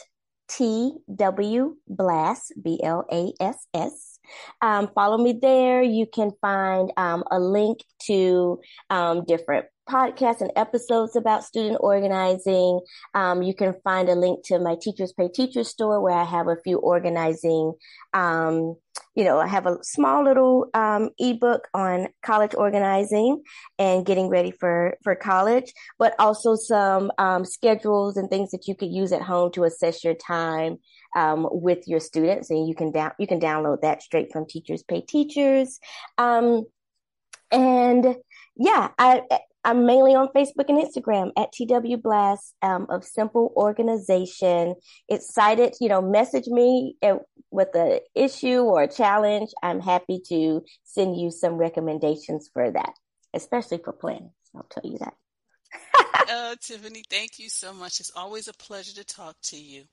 TW 0.48 1.76
Blass, 1.88 2.52
B 2.62 2.80
L 2.84 3.06
A 3.12 3.34
S 3.40 3.68
S. 3.74 4.13
Um, 4.62 4.90
follow 4.94 5.18
me 5.18 5.40
there. 5.42 5.82
You 5.82 6.06
can 6.06 6.32
find 6.42 6.92
um, 6.98 7.24
a 7.32 7.40
link 7.40 7.80
to 8.08 8.60
um, 8.90 9.26
different 9.26 9.66
podcasts 9.90 10.42
and 10.42 10.52
episodes 10.56 11.16
about 11.16 11.44
student 11.44 11.78
organizing. 11.82 12.80
Um, 13.14 13.44
you 13.44 13.54
can 13.54 13.76
find 13.84 14.10
a 14.10 14.16
link 14.16 14.46
to 14.46 14.60
my 14.60 14.78
Teachers 14.82 15.14
Pay 15.14 15.28
Teachers 15.28 15.68
store 15.68 16.02
where 16.02 16.18
I 16.18 16.24
have 16.24 16.48
a 16.48 16.58
few 16.64 16.78
organizing. 16.78 17.74
Um, 18.14 18.76
you 19.16 19.24
know, 19.24 19.40
I 19.40 19.48
have 19.48 19.66
a 19.66 19.78
small 19.82 20.24
little 20.24 20.68
um, 20.74 21.10
ebook 21.20 21.68
on 21.74 22.08
college 22.24 22.54
organizing 22.56 23.44
and 23.78 24.06
getting 24.06 24.30
ready 24.30 24.52
for 24.52 24.96
for 25.04 25.16
college, 25.16 25.74
but 26.00 26.16
also 26.20 26.56
some 26.56 27.12
schedules 27.44 28.18
and 28.18 28.30
things 28.30 28.52
that 28.52 28.68
you 28.68 28.76
could 28.76 28.92
use 28.92 29.12
at 29.12 29.22
home 29.22 29.52
to 29.54 29.64
assess 29.66 30.04
your 30.04 30.16
time 30.16 30.78
um, 31.16 31.48
with 31.52 31.88
your 31.88 32.00
students, 32.00 32.50
and 32.50 32.68
you 32.68 32.76
can 32.76 32.92
down 32.92 33.12
you 33.20 33.28
can 33.28 33.40
download 33.40 33.82
that 33.82 34.02
straight 34.02 34.32
from 34.32 34.48
Teachers 34.48 34.84
Pay 34.84 35.02
Teachers. 35.02 35.80
Um, 36.18 36.66
and 37.52 38.16
yeah, 38.56 38.90
I 38.98 39.22
I'm 39.66 39.86
mainly 39.86 40.14
on 40.14 40.28
Facebook 40.30 40.68
and 40.68 40.78
Instagram 40.78 41.32
at 41.38 41.54
TW 41.54 42.02
Blass 42.02 42.54
um, 42.62 42.86
of 42.90 43.06
Simple 43.06 43.54
Organization. 43.56 44.76
Excited, 45.08 45.76
you 45.80 45.88
know, 45.88 46.02
message 46.02 46.48
me 46.48 46.98
at, 47.02 47.20
with 47.50 47.70
an 47.74 48.00
issue 48.14 48.62
or 48.62 48.84
a 48.84 48.92
challenge. 48.92 49.52
I'm 49.62 49.80
happy 49.80 50.20
to 50.28 50.64
send 50.84 51.18
you 51.18 51.32
some 51.32 51.54
recommendations 51.54 52.50
for 52.54 52.72
that, 52.72 52.94
especially 53.34 53.78
for 53.78 53.94
planning. 53.94 54.32
I'll 54.56 54.68
tell 54.70 54.90
you 54.90 54.98
that. 54.98 55.14
uh, 56.30 56.56
Tiffany, 56.62 57.04
thank 57.10 57.40
you 57.40 57.48
so 57.48 57.74
much. 57.74 58.02
It's 58.02 58.12
always 58.16 58.50
a 58.50 58.54
pleasure 58.54 58.96
to 58.96 59.06
talk 59.06 59.38
to 59.44 59.58
you. 59.58 59.84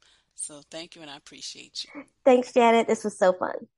So 0.42 0.62
thank 0.70 0.96
you, 0.96 1.02
and 1.02 1.10
I 1.10 1.18
appreciate 1.18 1.84
you. 1.84 2.04
Thanks, 2.24 2.54
Janet. 2.54 2.88
This 2.88 3.04
was 3.04 3.18
so 3.18 3.34
fun. 3.34 3.68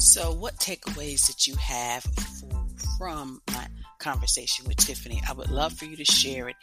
So, 0.00 0.32
what 0.32 0.56
takeaways 0.56 1.24
did 1.28 1.46
you 1.46 1.54
have 1.54 2.02
for, 2.02 2.66
from 2.98 3.40
my 3.52 3.68
conversation 4.00 4.66
with 4.66 4.78
Tiffany? 4.78 5.22
I 5.28 5.32
would 5.32 5.50
love 5.50 5.72
for 5.74 5.84
you 5.84 5.96
to 5.96 6.04
share 6.04 6.48
it 6.48 6.56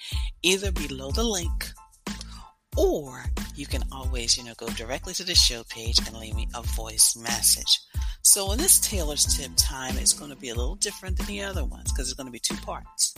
either 0.44 0.74
below 0.74 1.12
the 1.12 1.24
link 1.24 1.70
or 2.76 3.24
you 3.56 3.66
can 3.66 3.84
always, 3.92 4.38
you 4.38 4.44
know, 4.44 4.54
go 4.58 4.68
directly 4.70 5.14
to 5.14 5.24
the 5.24 5.34
show 5.34 5.64
page 5.70 5.98
and 6.06 6.18
leave 6.18 6.36
me 6.36 6.48
a 6.54 6.62
voice 6.62 7.16
message. 7.16 7.80
So 8.22 8.52
in 8.52 8.58
this 8.58 8.80
Taylor's 8.80 9.26
tip 9.38 9.52
time, 9.56 9.98
it's 9.98 10.14
going 10.14 10.30
to 10.32 10.38
be 10.38 10.50
a 10.50 10.56
little 10.56 10.76
different 10.76 11.18
than 11.18 11.26
the 11.26 11.42
other 11.42 11.64
ones 11.64 11.92
because 11.92 12.10
it's 12.10 12.18
going 12.18 12.28
to 12.28 12.32
be 12.32 12.40
two 12.40 12.58
parts. 12.58 13.16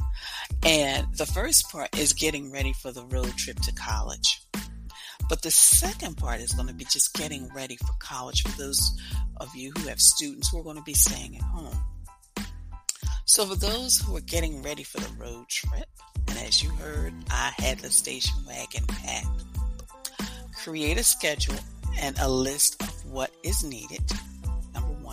And 0.64 1.08
the 1.16 1.26
first 1.26 1.70
part 1.72 1.98
is 1.98 2.14
getting 2.14 2.52
ready 2.52 2.74
for 2.74 2.92
the 2.92 3.06
road 3.06 3.36
trip 3.36 3.60
to 3.62 3.74
college. 3.74 4.42
But 5.28 5.42
the 5.42 5.52
second 5.52 6.18
part 6.18 6.40
is 6.42 6.54
going 6.54 6.68
to 6.68 6.74
be 6.74 6.86
just 6.86 7.14
getting 7.14 7.50
ready 7.54 7.78
for 7.78 7.94
college 8.00 8.44
for 8.44 8.58
those 8.58 9.00
of 9.38 9.56
you 9.56 9.72
who 9.78 9.88
have 9.88 10.00
students 10.00 10.50
who 10.50 10.60
are 10.60 10.64
going 10.64 10.78
to 10.78 10.84
be 10.84 10.94
staying 10.94 11.38
at 11.38 11.44
home. 11.44 11.78
So 13.26 13.46
for 13.46 13.56
those 13.56 14.00
who 14.00 14.16
are 14.18 14.22
getting 14.22 14.62
ready 14.62 14.84
for 14.84 15.00
the 15.00 15.14
road 15.18 15.48
trip, 15.48 15.88
and 16.28 16.38
as 16.40 16.62
you 16.62 16.70
heard, 16.72 17.14
I 17.30 17.54
had 17.58 17.80
the 17.80 17.90
station 17.90 18.36
wagon 18.46 18.86
packed. 18.88 19.28
Create 20.64 20.98
a 20.98 21.04
schedule 21.04 21.56
and 22.00 22.18
a 22.20 22.30
list 22.30 22.82
of 22.82 23.12
what 23.12 23.32
is 23.44 23.64
needed. 23.64 24.04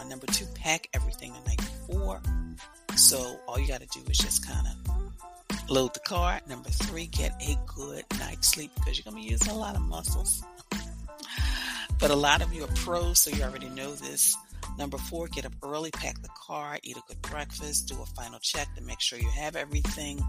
Number 0.09 0.27
two, 0.27 0.47
pack 0.55 0.89
everything 0.95 1.33
the 1.33 1.49
night 1.49 1.59
before. 1.59 2.21
So 2.97 3.39
all 3.47 3.59
you 3.59 3.69
got 3.69 3.81
to 3.81 3.87
do 3.87 4.01
is 4.11 4.19
just 4.19 4.47
kind 4.47 4.67
of 4.67 5.71
load 5.71 5.95
the 5.95 6.01
car. 6.01 6.41
Number 6.49 6.71
three, 6.71 7.07
get 7.07 7.41
a 7.43 7.57
good 7.67 8.05
night's 8.19 8.49
sleep 8.49 8.71
because 8.75 8.99
you're 8.99 9.11
going 9.11 9.23
to 9.23 9.29
be 9.29 9.33
using 9.33 9.53
a 9.53 9.57
lot 9.57 9.77
of 9.77 9.83
muscles. 9.83 10.43
but 12.01 12.11
a 12.11 12.17
lot 12.17 12.43
of 12.43 12.53
you 12.53 12.65
are 12.65 12.75
pros, 12.75 13.21
so 13.21 13.31
you 13.31 13.43
already 13.43 13.69
know 13.69 13.95
this. 13.95 14.37
Number 14.79 14.97
four, 14.97 15.27
get 15.29 15.45
up 15.45 15.53
early, 15.63 15.91
pack 15.91 16.23
the 16.23 16.29
car, 16.29 16.79
eat 16.83 16.97
a 16.97 17.03
good 17.09 17.21
breakfast, 17.23 17.89
do 17.89 18.01
a 18.01 18.07
final 18.07 18.39
check 18.39 18.73
to 18.77 18.83
make 18.83 19.01
sure 19.01 19.19
you 19.19 19.29
have 19.31 19.57
everything. 19.57 20.21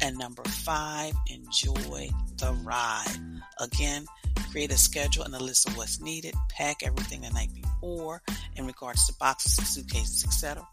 And 0.00 0.16
number 0.16 0.42
five, 0.44 1.12
enjoy 1.28 2.10
the 2.38 2.52
ride. 2.64 3.16
Again, 3.60 4.06
create 4.50 4.72
a 4.72 4.78
schedule 4.78 5.24
and 5.24 5.34
a 5.34 5.42
list 5.42 5.68
of 5.68 5.76
what's 5.76 6.00
needed, 6.00 6.34
pack 6.48 6.82
everything 6.82 7.20
the 7.20 7.30
night 7.30 7.52
before 7.54 7.67
in 7.82 8.66
regards 8.66 9.06
to 9.06 9.14
boxes, 9.18 9.68
suitcases, 9.68 10.24
etc. 10.24 10.66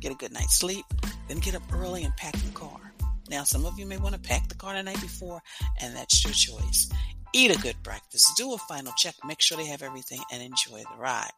Get 0.00 0.12
a 0.12 0.16
good 0.16 0.32
night's 0.32 0.58
sleep, 0.58 0.84
then 1.28 1.38
get 1.38 1.54
up 1.54 1.62
early 1.72 2.04
and 2.04 2.16
pack 2.16 2.32
the 2.32 2.52
car. 2.52 2.92
Now, 3.28 3.44
some 3.44 3.64
of 3.64 3.78
you 3.78 3.86
may 3.86 3.98
want 3.98 4.14
to 4.14 4.20
pack 4.20 4.48
the 4.48 4.54
car 4.54 4.74
the 4.74 4.82
night 4.82 5.00
before, 5.00 5.40
and 5.80 5.94
that's 5.94 6.24
your 6.24 6.32
choice. 6.32 6.90
Eat 7.32 7.56
a 7.56 7.60
good 7.60 7.76
breakfast, 7.82 8.36
do 8.36 8.52
a 8.52 8.58
final 8.58 8.92
check, 8.96 9.14
make 9.24 9.40
sure 9.40 9.56
they 9.56 9.66
have 9.66 9.82
everything, 9.82 10.20
and 10.30 10.42
enjoy 10.42 10.78
the 10.78 10.98
ride. 10.98 11.30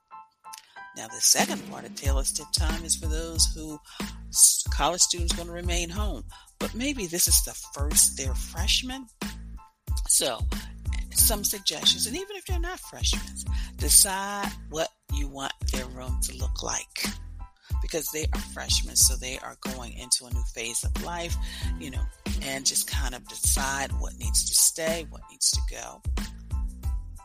Now, 0.97 1.09
the 1.09 1.21
second 1.21 1.69
part 1.71 1.85
of 1.85 1.95
Taylor's 1.95 2.33
Tip 2.33 2.47
Time 2.53 2.85
is 2.85 2.97
for 2.97 3.07
those 3.07 3.47
who 3.55 3.79
college 4.71 5.01
students 5.01 5.35
going 5.35 5.49
to 5.49 5.55
remain 5.55 5.91
home, 5.91 6.25
but 6.59 6.75
maybe 6.75 7.07
this 7.07 7.29
is 7.29 7.43
the 7.45 7.55
first 7.75 8.17
they're 8.17 8.35
freshmen. 8.35 9.07
So, 10.09 10.41
some 11.11 11.45
suggestions, 11.45 12.07
and 12.07 12.17
even 12.17 12.37
if 12.37 12.45
they're 12.47 12.61
not 12.61 12.81
freshmen, 12.81 13.23
decide 13.77 14.51
what 14.71 14.89
you 15.15 15.29
want 15.29 15.53
their 15.73 15.87
room 15.87 16.19
to 16.23 16.37
look 16.37 16.63
like 16.63 17.05
because 17.83 18.09
they 18.13 18.27
are 18.33 18.41
freshmen, 18.41 18.97
so 18.97 19.15
they 19.17 19.39
are 19.39 19.57
going 19.75 19.93
into 19.93 20.25
a 20.25 20.33
new 20.33 20.43
phase 20.55 20.85
of 20.85 21.05
life, 21.05 21.37
you 21.79 21.91
know, 21.91 22.03
and 22.43 22.65
just 22.65 22.91
kind 22.91 23.15
of 23.15 23.27
decide 23.29 23.93
what 24.01 24.19
needs 24.19 24.49
to 24.49 24.55
stay, 24.55 25.07
what 25.11 25.21
needs 25.31 25.51
to 25.51 25.61
go 25.71 26.03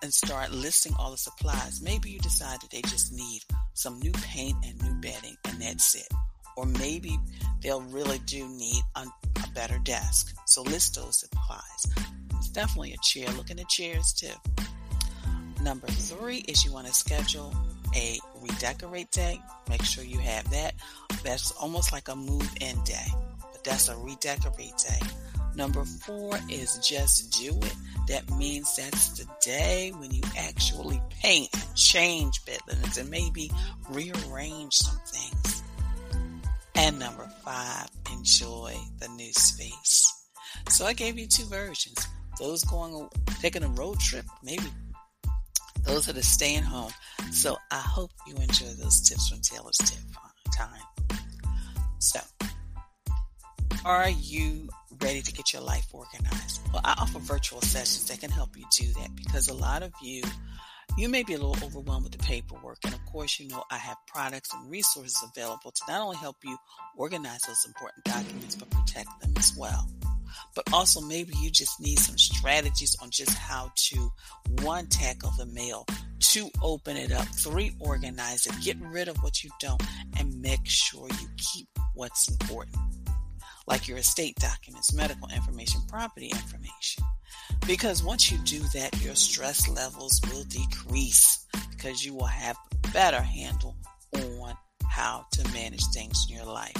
and 0.01 0.13
start 0.13 0.51
listing 0.51 0.93
all 0.97 1.11
the 1.11 1.17
supplies. 1.17 1.81
Maybe 1.81 2.09
you 2.09 2.19
decide 2.19 2.61
that 2.61 2.71
they 2.71 2.81
just 2.81 3.13
need 3.13 3.41
some 3.73 3.99
new 3.99 4.11
paint 4.11 4.57
and 4.65 4.81
new 4.81 4.93
bedding, 5.01 5.35
and 5.47 5.61
that's 5.61 5.95
it. 5.95 6.07
Or 6.57 6.65
maybe 6.65 7.17
they'll 7.61 7.81
really 7.81 8.19
do 8.25 8.47
need 8.49 8.81
a, 8.95 9.01
a 9.01 9.47
better 9.53 9.79
desk. 9.79 10.35
So 10.45 10.61
list 10.63 10.95
those 10.95 11.19
supplies. 11.19 12.07
It's 12.35 12.49
definitely 12.49 12.93
a 12.93 12.97
chair. 13.01 13.27
Looking 13.37 13.59
at 13.59 13.69
chairs 13.69 14.13
too. 14.13 14.33
Number 15.63 15.87
three 15.87 16.39
is 16.47 16.63
you 16.63 16.73
want 16.73 16.87
to 16.87 16.93
schedule 16.93 17.53
a 17.95 18.19
redecorate 18.41 19.11
day. 19.11 19.39
Make 19.69 19.83
sure 19.83 20.03
you 20.03 20.19
have 20.19 20.49
that. 20.51 20.75
That's 21.23 21.51
almost 21.51 21.91
like 21.91 22.07
a 22.07 22.15
move 22.15 22.49
in 22.61 22.81
day, 22.83 23.07
but 23.51 23.63
that's 23.63 23.89
a 23.89 23.97
redecorate 23.97 24.77
day. 24.77 25.07
Number 25.55 25.83
four 25.83 26.39
is 26.49 26.77
just 26.77 27.37
do 27.41 27.49
it. 27.49 27.75
That 28.07 28.29
means 28.37 28.75
that's 28.75 29.19
the 29.19 29.25
day 29.43 29.91
when 29.97 30.11
you 30.11 30.21
actually 30.37 31.01
paint 31.21 31.49
and 31.53 31.75
change 31.75 32.43
bed 32.45 32.59
linens 32.67 32.97
and 32.97 33.09
maybe 33.09 33.51
rearrange 33.89 34.73
some 34.73 34.99
things. 35.05 35.63
And 36.75 36.97
number 36.97 37.29
five, 37.43 37.89
enjoy 38.13 38.75
the 38.99 39.09
new 39.09 39.33
space. 39.33 40.27
So 40.69 40.85
I 40.85 40.93
gave 40.93 41.17
you 41.17 41.27
two 41.27 41.45
versions. 41.45 42.07
Those 42.39 42.63
going, 42.63 43.09
taking 43.41 43.63
a 43.63 43.69
road 43.69 43.99
trip, 43.99 44.25
maybe 44.41 44.63
those 45.83 46.09
are 46.09 46.21
staying 46.21 46.63
home. 46.63 46.91
So 47.31 47.57
I 47.71 47.79
hope 47.79 48.11
you 48.27 48.35
enjoy 48.35 48.67
those 48.81 49.01
tips 49.01 49.29
from 49.29 49.41
Taylor's 49.41 49.77
Tip 49.77 49.99
Time. 50.55 50.81
So, 51.99 52.19
are 53.85 54.09
you 54.09 54.69
ready 55.01 55.21
to 55.21 55.33
get 55.33 55.53
your 55.53 55.61
life 55.61 55.87
organized? 55.93 56.61
Well, 56.73 56.81
I 56.83 56.95
offer 56.99 57.19
virtual 57.19 57.61
sessions 57.61 58.07
that 58.07 58.19
can 58.19 58.31
help 58.31 58.57
you 58.57 58.65
do 58.77 58.87
that 58.99 59.15
because 59.15 59.47
a 59.47 59.53
lot 59.53 59.83
of 59.83 59.91
you, 60.01 60.23
you 60.97 61.09
may 61.09 61.23
be 61.23 61.33
a 61.33 61.37
little 61.37 61.57
overwhelmed 61.65 62.03
with 62.03 62.13
the 62.13 62.23
paperwork. 62.23 62.79
And 62.83 62.93
of 62.93 63.05
course, 63.05 63.39
you 63.39 63.47
know, 63.47 63.63
I 63.71 63.77
have 63.77 63.97
products 64.07 64.53
and 64.53 64.69
resources 64.69 65.23
available 65.23 65.71
to 65.71 65.81
not 65.87 66.01
only 66.01 66.17
help 66.17 66.37
you 66.43 66.57
organize 66.97 67.41
those 67.41 67.65
important 67.65 68.05
documents, 68.05 68.55
but 68.55 68.69
protect 68.69 69.09
them 69.21 69.33
as 69.37 69.55
well. 69.57 69.87
But 70.55 70.71
also, 70.73 71.01
maybe 71.01 71.33
you 71.37 71.49
just 71.51 71.79
need 71.79 71.99
some 71.99 72.17
strategies 72.17 72.95
on 73.01 73.09
just 73.09 73.37
how 73.37 73.71
to 73.75 74.11
one, 74.61 74.87
tackle 74.87 75.31
the 75.37 75.45
mail, 75.47 75.85
two, 76.19 76.49
open 76.61 76.97
it 76.97 77.11
up, 77.11 77.27
three, 77.35 77.75
organize 77.79 78.45
it, 78.45 78.53
get 78.63 78.77
rid 78.81 79.07
of 79.07 79.17
what 79.17 79.43
you 79.43 79.49
don't, 79.59 79.81
and 80.17 80.41
make 80.41 80.65
sure 80.65 81.07
you 81.07 81.27
keep 81.37 81.67
what's 81.93 82.29
important 82.29 82.77
like 83.69 83.87
your 83.87 83.99
estate 83.99 84.35
documents, 84.37 84.93
medical 84.93 85.29
information, 85.29 85.79
property 85.87 86.27
information. 86.27 87.03
Because 87.67 88.03
once 88.03 88.31
you 88.31 88.39
do 88.39 88.59
that, 88.73 88.99
your 89.03 89.15
stress 89.15 89.69
levels 89.69 90.19
will 90.27 90.43
decrease 90.45 91.45
because 91.69 92.03
you 92.03 92.15
will 92.15 92.25
have 92.25 92.57
better 92.91 93.21
handle 93.21 93.77
on 94.15 94.55
how 94.89 95.25
to 95.31 95.53
manage 95.53 95.85
things 95.93 96.25
in 96.27 96.35
your 96.35 96.45
life. 96.45 96.73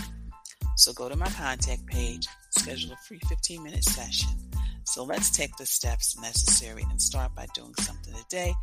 So 0.80 0.94
go 0.94 1.10
to 1.10 1.16
my 1.16 1.30
contact 1.30 1.86
page, 1.88 2.28
schedule 2.52 2.94
a 2.94 2.98
free 3.08 3.20
15 3.28 3.64
minute 3.64 3.84
session. 3.84 4.30
So 4.86 5.04
let's 5.04 5.30
take 5.30 5.56
the 5.58 5.66
steps 5.66 6.20
necessary 6.20 6.86
and 6.90 7.02
start 7.02 7.36
by 7.36 7.48
doing 7.54 7.74
something 7.82 8.14
today. 8.14 8.54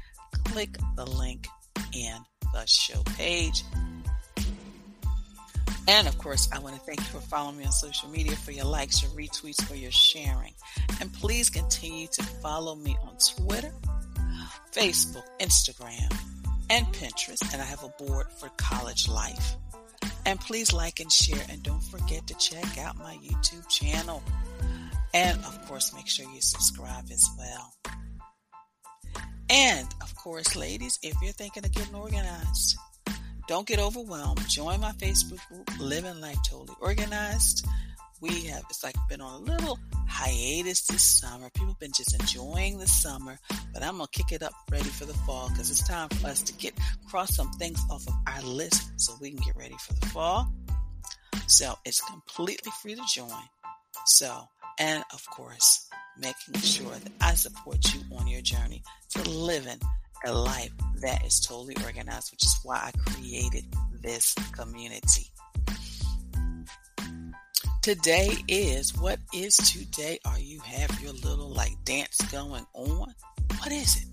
Click 0.47 0.77
the 0.97 1.05
link 1.07 1.47
in 1.93 2.17
the 2.53 2.65
show 2.67 3.03
page 3.19 3.63
and 5.89 6.09
of 6.09 6.19
course, 6.19 6.49
I 6.53 6.59
want 6.59 6.75
to 6.75 6.81
thank 6.81 6.99
you 6.99 7.07
for 7.07 7.21
following 7.21 7.59
me 7.59 7.65
on 7.65 7.71
social 7.71 8.09
media, 8.09 8.35
for 8.35 8.51
your 8.51 8.65
likes, 8.65 9.03
your 9.03 9.13
retweets, 9.13 9.63
for 9.65 9.77
your 9.77 9.93
sharing. 9.93 10.53
And 11.01 11.13
please 11.13 11.49
continue 11.49 12.09
to 12.09 12.23
follow 12.25 12.75
me 12.75 12.97
on 13.05 13.17
Twitter, 13.37 13.73
Facebook, 14.73 15.23
Instagram, 15.39 16.13
and 16.71 16.87
Pinterest. 16.87 17.53
And 17.53 17.63
I 17.63 17.65
have 17.65 17.85
a 17.85 17.89
board 18.05 18.27
for 18.41 18.49
college 18.57 19.09
life. 19.09 19.55
And 20.27 20.41
please 20.41 20.73
like 20.73 20.99
and 21.01 21.11
share. 21.11 21.43
And 21.49 21.63
don't 21.63 21.83
forget 21.83 22.27
to 22.27 22.35
check 22.35 22.79
out 22.79 22.99
my 22.99 23.17
YouTube 23.23 23.69
channel. 23.69 24.23
And 25.15 25.39
of 25.39 25.67
course, 25.67 25.95
make 25.95 26.09
sure 26.09 26.27
you 26.35 26.41
subscribe 26.41 27.05
as 27.13 27.31
well. 27.39 27.73
And 29.49 29.87
of 30.03 30.15
course, 30.17 30.57
ladies, 30.57 30.99
if 31.03 31.15
you're 31.23 31.33
thinking 31.33 31.65
of 31.65 31.73
getting 31.73 31.95
organized, 31.95 32.77
don't 33.47 33.67
get 33.67 33.79
overwhelmed. 33.79 34.47
Join 34.49 34.81
my 34.81 34.91
Facebook 34.93 35.39
group, 35.49 35.71
Living 35.79 36.21
Life 36.21 36.39
Totally 36.45 36.77
Organized. 36.81 37.65
We 38.21 38.47
have, 38.47 38.65
it's 38.69 38.83
like 38.83 38.97
been 39.09 39.21
on 39.21 39.43
a 39.43 39.53
little 39.53 39.79
hiatus 40.17 40.87
this 40.87 41.03
summer. 41.03 41.51
People 41.51 41.69
have 41.69 41.79
been 41.79 41.93
just 41.95 42.19
enjoying 42.19 42.79
the 42.79 42.87
summer, 42.87 43.39
but 43.75 43.83
I'm 43.83 43.99
to 43.99 44.07
kick 44.13 44.33
it 44.33 44.43
up 44.43 44.53
ready 44.71 44.89
for 44.89 45.05
the 45.05 45.13
fall 45.13 45.51
because 45.51 45.71
it's 45.71 45.87
time 45.87 46.09
for 46.09 46.29
us 46.29 46.41
to 46.43 46.55
get, 46.55 46.73
cross 47.11 47.37
some 47.37 47.51
things 47.53 47.79
off 47.91 48.07
of 48.09 48.15
our 48.27 48.43
list 48.43 48.99
so 48.99 49.15
we 49.21 49.31
can 49.31 49.41
get 49.45 49.57
ready 49.57 49.77
for 49.79 49.93
the 49.93 50.07
fall. 50.07 50.51
So 51.47 51.75
it's 51.85 52.01
completely 52.01 52.73
free 52.83 52.95
to 52.95 53.03
join. 53.15 53.31
So, 54.07 54.49
and 54.79 55.05
of 55.13 55.25
course, 55.31 55.87
making 56.19 56.63
sure 56.63 56.95
that 56.95 57.13
I 57.21 57.35
support 57.35 57.95
you 57.95 58.01
on 58.17 58.27
your 58.27 58.41
journey 58.41 58.83
to 59.11 59.31
living 59.31 59.81
a 60.25 60.33
life 60.33 60.73
that 61.03 61.27
is 61.27 61.41
totally 61.41 61.77
organized, 61.85 62.33
which 62.33 62.45
is 62.45 62.59
why 62.63 62.77
I 62.77 63.11
created 63.11 63.65
this 64.03 64.35
community. 64.53 65.31
Today 67.87 68.33
is 68.49 68.97
what 68.97 69.21
is 69.33 69.57
today? 69.59 70.19
Are 70.25 70.41
you 70.41 70.59
have 70.59 71.01
your 71.01 71.13
little 71.13 71.51
like 71.51 71.77
dance 71.85 72.21
going 72.33 72.67
on? 72.75 73.15
What 73.59 73.71
is 73.71 73.97
it? 73.99 74.09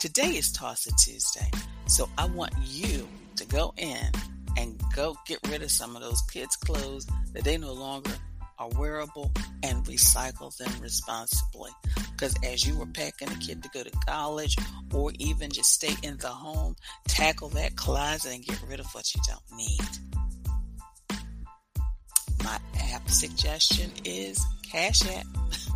Today 0.00 0.28
is 0.28 0.50
Toss 0.50 0.86
It 0.86 0.94
Tuesday. 0.96 1.50
So 1.88 2.08
I 2.16 2.24
want 2.24 2.54
you 2.64 3.06
to 3.36 3.46
go 3.48 3.74
in 3.76 4.10
and 4.56 4.80
go 4.96 5.14
get 5.26 5.40
rid 5.50 5.62
of 5.62 5.70
some 5.70 5.94
of 5.94 6.00
those 6.00 6.22
kids' 6.22 6.56
clothes 6.56 7.06
that 7.34 7.44
they 7.44 7.58
no 7.58 7.74
longer 7.74 8.12
are 8.58 8.70
wearable 8.78 9.30
and 9.62 9.84
recycle 9.84 10.56
them 10.56 10.72
responsibly. 10.80 11.72
Because 12.12 12.34
as 12.42 12.66
you 12.66 12.78
were 12.78 12.86
packing 12.86 13.28
a 13.28 13.36
kid 13.40 13.62
to 13.62 13.68
go 13.74 13.82
to 13.82 13.90
college 14.08 14.56
or 14.94 15.12
even 15.18 15.50
just 15.50 15.72
stay 15.72 15.94
in 16.02 16.16
the 16.16 16.28
home, 16.28 16.76
tackle 17.08 17.50
that 17.50 17.76
closet 17.76 18.32
and 18.32 18.42
get 18.42 18.58
rid 18.66 18.80
of 18.80 18.86
what 18.94 19.14
you 19.14 19.20
don't 19.28 19.58
need. 19.58 20.17
My 22.48 22.58
app 22.94 23.10
suggestion 23.10 23.90
is 24.06 24.42
Cash 24.62 25.02
App. 25.06 25.26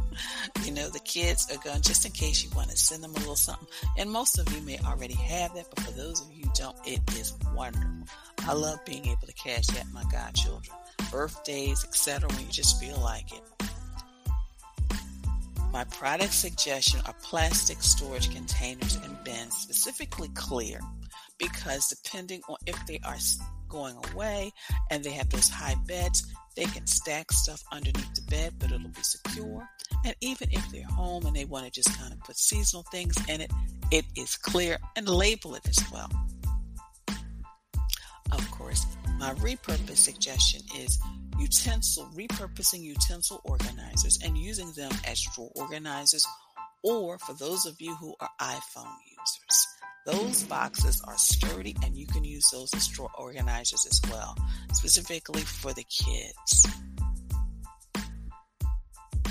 you 0.64 0.72
know, 0.72 0.88
the 0.88 1.00
kids 1.00 1.46
are 1.52 1.58
going, 1.62 1.82
just 1.82 2.06
in 2.06 2.12
case 2.12 2.42
you 2.42 2.48
want 2.56 2.70
to 2.70 2.76
send 2.78 3.04
them 3.04 3.10
a 3.10 3.18
little 3.18 3.36
something. 3.36 3.68
And 3.98 4.10
most 4.10 4.38
of 4.38 4.50
you 4.54 4.62
may 4.62 4.78
already 4.78 5.12
have 5.12 5.54
that, 5.54 5.66
but 5.68 5.84
for 5.84 5.90
those 5.90 6.22
of 6.22 6.32
you 6.32 6.44
who 6.44 6.50
don't, 6.54 6.76
it 6.86 7.02
is 7.18 7.34
wonderful. 7.54 7.88
I 8.46 8.54
love 8.54 8.82
being 8.86 9.04
able 9.04 9.26
to 9.26 9.34
cash 9.34 9.68
at 9.78 9.86
my 9.92 10.02
godchildren, 10.10 10.74
birthdays, 11.10 11.84
etc., 11.84 12.30
when 12.30 12.40
you 12.40 12.50
just 12.50 12.80
feel 12.80 12.98
like 13.00 13.30
it. 13.32 13.42
My 15.74 15.84
product 15.84 16.32
suggestion 16.32 17.00
are 17.04 17.14
plastic 17.22 17.82
storage 17.82 18.32
containers 18.34 18.96
and 18.96 19.22
bins, 19.24 19.54
specifically 19.54 20.28
clear, 20.28 20.80
because 21.42 21.88
depending 21.88 22.40
on 22.48 22.56
if 22.66 22.86
they 22.86 23.00
are 23.04 23.16
going 23.68 23.96
away 24.12 24.52
and 24.90 25.02
they 25.02 25.10
have 25.10 25.28
those 25.30 25.48
high 25.48 25.74
beds, 25.86 26.26
they 26.56 26.64
can 26.64 26.86
stack 26.86 27.32
stuff 27.32 27.62
underneath 27.72 28.14
the 28.14 28.22
bed, 28.30 28.54
but 28.58 28.70
it'll 28.70 28.88
be 28.88 29.02
secure. 29.02 29.66
And 30.04 30.14
even 30.20 30.48
if 30.52 30.70
they're 30.70 30.84
home 30.84 31.26
and 31.26 31.34
they 31.34 31.46
want 31.46 31.64
to 31.64 31.70
just 31.70 31.98
kind 31.98 32.12
of 32.12 32.20
put 32.20 32.36
seasonal 32.36 32.84
things 32.92 33.16
in 33.28 33.40
it, 33.40 33.50
it 33.90 34.04
is 34.16 34.36
clear 34.36 34.78
and 34.96 35.08
label 35.08 35.54
it 35.54 35.66
as 35.68 35.82
well. 35.90 36.10
Of 38.30 38.50
course, 38.50 38.86
my 39.18 39.34
repurpose 39.34 39.96
suggestion 39.96 40.62
is 40.76 40.98
utensil, 41.38 42.08
repurposing 42.14 42.82
utensil 42.82 43.40
organizers 43.44 44.18
and 44.24 44.38
using 44.38 44.70
them 44.72 44.92
as 45.06 45.20
drawer 45.34 45.50
organizers, 45.56 46.26
or 46.82 47.18
for 47.18 47.32
those 47.34 47.66
of 47.66 47.80
you 47.80 47.94
who 47.96 48.14
are 48.20 48.30
iPhone 48.40 48.94
users. 49.10 49.66
Those 50.04 50.42
boxes 50.44 51.00
are 51.06 51.16
sturdy 51.16 51.76
and 51.84 51.96
you 51.96 52.06
can 52.06 52.24
use 52.24 52.48
those 52.50 52.74
as 52.74 52.88
drawer 52.88 53.10
organizers 53.16 53.86
as 53.86 54.00
well, 54.10 54.36
specifically 54.72 55.42
for 55.42 55.72
the 55.72 55.84
kids. 55.84 56.66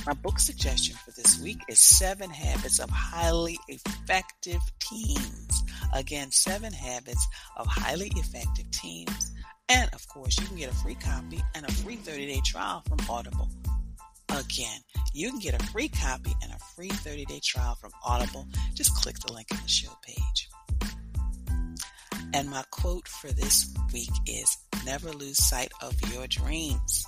My 0.06 0.14
book 0.14 0.40
suggestion 0.40 0.96
for 1.06 1.12
this 1.12 1.40
week 1.42 1.60
is 1.68 1.80
Seven 1.80 2.30
Habits 2.30 2.80
of 2.80 2.90
Highly 2.90 3.60
Effective 3.68 4.62
Teens. 4.80 5.64
Again, 5.94 6.32
Seven 6.32 6.74
Habits 6.74 7.28
of 7.58 7.68
Highly 7.68 8.12
Effective 8.16 8.72
Teens. 8.72 9.32
And 9.70 9.94
of 9.94 10.08
course, 10.08 10.40
you 10.40 10.48
can 10.48 10.56
get 10.56 10.72
a 10.72 10.76
free 10.76 10.96
copy 10.96 11.42
and 11.54 11.66
a 11.66 11.72
free 11.72 11.98
30 11.98 12.28
day 12.28 12.42
trial 12.46 12.82
from 12.88 13.00
Audible. 13.10 13.50
Again, 14.38 14.80
you 15.14 15.30
can 15.30 15.40
get 15.40 15.62
a 15.62 15.66
free 15.68 15.90
copy 15.90 16.34
and 16.42 16.52
a 16.52 16.58
free 16.76 16.90
30 16.90 17.26
day 17.26 17.40
trial 17.44 17.76
from 17.76 17.92
Audible. 18.06 18.48
Just 18.74 18.96
click 18.96 19.18
the 19.20 19.34
link 19.34 19.48
in 19.52 19.58
the 19.58 19.68
show 19.68 19.92
page. 20.02 20.50
And 22.34 22.50
my 22.50 22.64
quote 22.72 23.08
for 23.08 23.28
this 23.28 23.74
week 23.94 24.12
is 24.26 24.58
Never 24.86 25.12
lose 25.12 25.38
sight 25.38 25.72
of 25.82 25.96
your 26.12 26.28
dreams. 26.28 27.06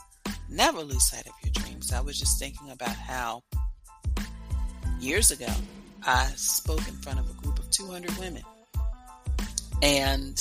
Never 0.50 0.82
lose 0.82 1.10
sight 1.10 1.26
of 1.26 1.34
your 1.44 1.52
dreams. 1.54 1.92
I 1.92 2.02
was 2.02 2.20
just 2.20 2.40
thinking 2.40 2.70
about 2.70 2.96
how 2.96 3.42
years 5.00 5.32
ago 5.32 5.52
I 6.06 6.26
spoke 6.36 6.88
in 6.88 6.96
front 6.96 7.20
of 7.20 7.30
a 7.30 7.34
group 7.42 7.58
of 7.58 7.70
200 7.72 8.18
women 8.18 8.44
and 9.82 10.40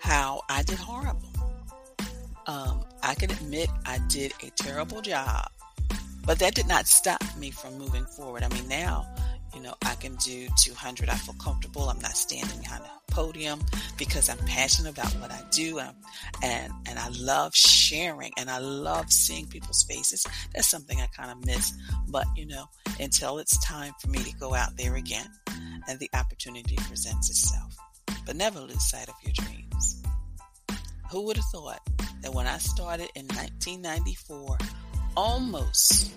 how 0.00 0.42
I 0.48 0.62
did 0.62 0.78
horrible. 0.78 1.28
Um, 2.46 2.84
I 3.02 3.14
can 3.14 3.30
admit 3.30 3.68
I 3.86 3.98
did 4.08 4.32
a 4.42 4.50
terrible 4.50 5.00
job, 5.00 5.48
but 6.24 6.38
that 6.38 6.54
did 6.54 6.68
not 6.68 6.86
stop 6.86 7.22
me 7.36 7.50
from 7.50 7.78
moving 7.78 8.06
forward. 8.06 8.42
I 8.42 8.48
mean, 8.48 8.68
now 8.68 9.06
you 9.54 9.60
know, 9.60 9.74
I 9.84 9.94
can 9.96 10.14
do 10.16 10.48
200. 10.58 11.08
I 11.08 11.14
feel 11.14 11.34
comfortable. 11.34 11.88
I'm 11.88 11.98
not 11.98 12.12
standing 12.12 12.58
behind 12.60 12.84
a 12.84 13.12
podium 13.12 13.60
because 13.98 14.28
I'm 14.30 14.38
passionate 14.46 14.90
about 14.90 15.12
what 15.20 15.30
I 15.30 15.42
do. 15.50 15.78
And, 15.78 15.94
and, 16.42 16.72
and 16.88 16.98
I 16.98 17.08
love 17.08 17.54
sharing 17.54 18.32
and 18.38 18.50
I 18.50 18.58
love 18.58 19.12
seeing 19.12 19.46
people's 19.46 19.82
faces. 19.82 20.26
That's 20.54 20.68
something 20.68 21.00
I 21.00 21.06
kind 21.08 21.30
of 21.30 21.44
miss. 21.44 21.72
But, 22.08 22.26
you 22.34 22.46
know, 22.46 22.64
until 22.98 23.38
it's 23.38 23.62
time 23.64 23.92
for 24.00 24.08
me 24.08 24.20
to 24.20 24.34
go 24.36 24.54
out 24.54 24.76
there 24.76 24.96
again 24.96 25.26
and 25.88 25.98
the 25.98 26.10
opportunity 26.14 26.76
presents 26.76 27.28
itself. 27.28 27.76
But 28.24 28.36
never 28.36 28.60
lose 28.60 28.88
sight 28.88 29.08
of 29.08 29.14
your 29.22 29.32
dreams. 29.34 30.02
Who 31.10 31.26
would 31.26 31.36
have 31.36 31.46
thought 31.52 31.80
that 32.22 32.32
when 32.32 32.46
I 32.46 32.56
started 32.56 33.10
in 33.14 33.26
1994, 33.26 34.56
almost 35.16 36.12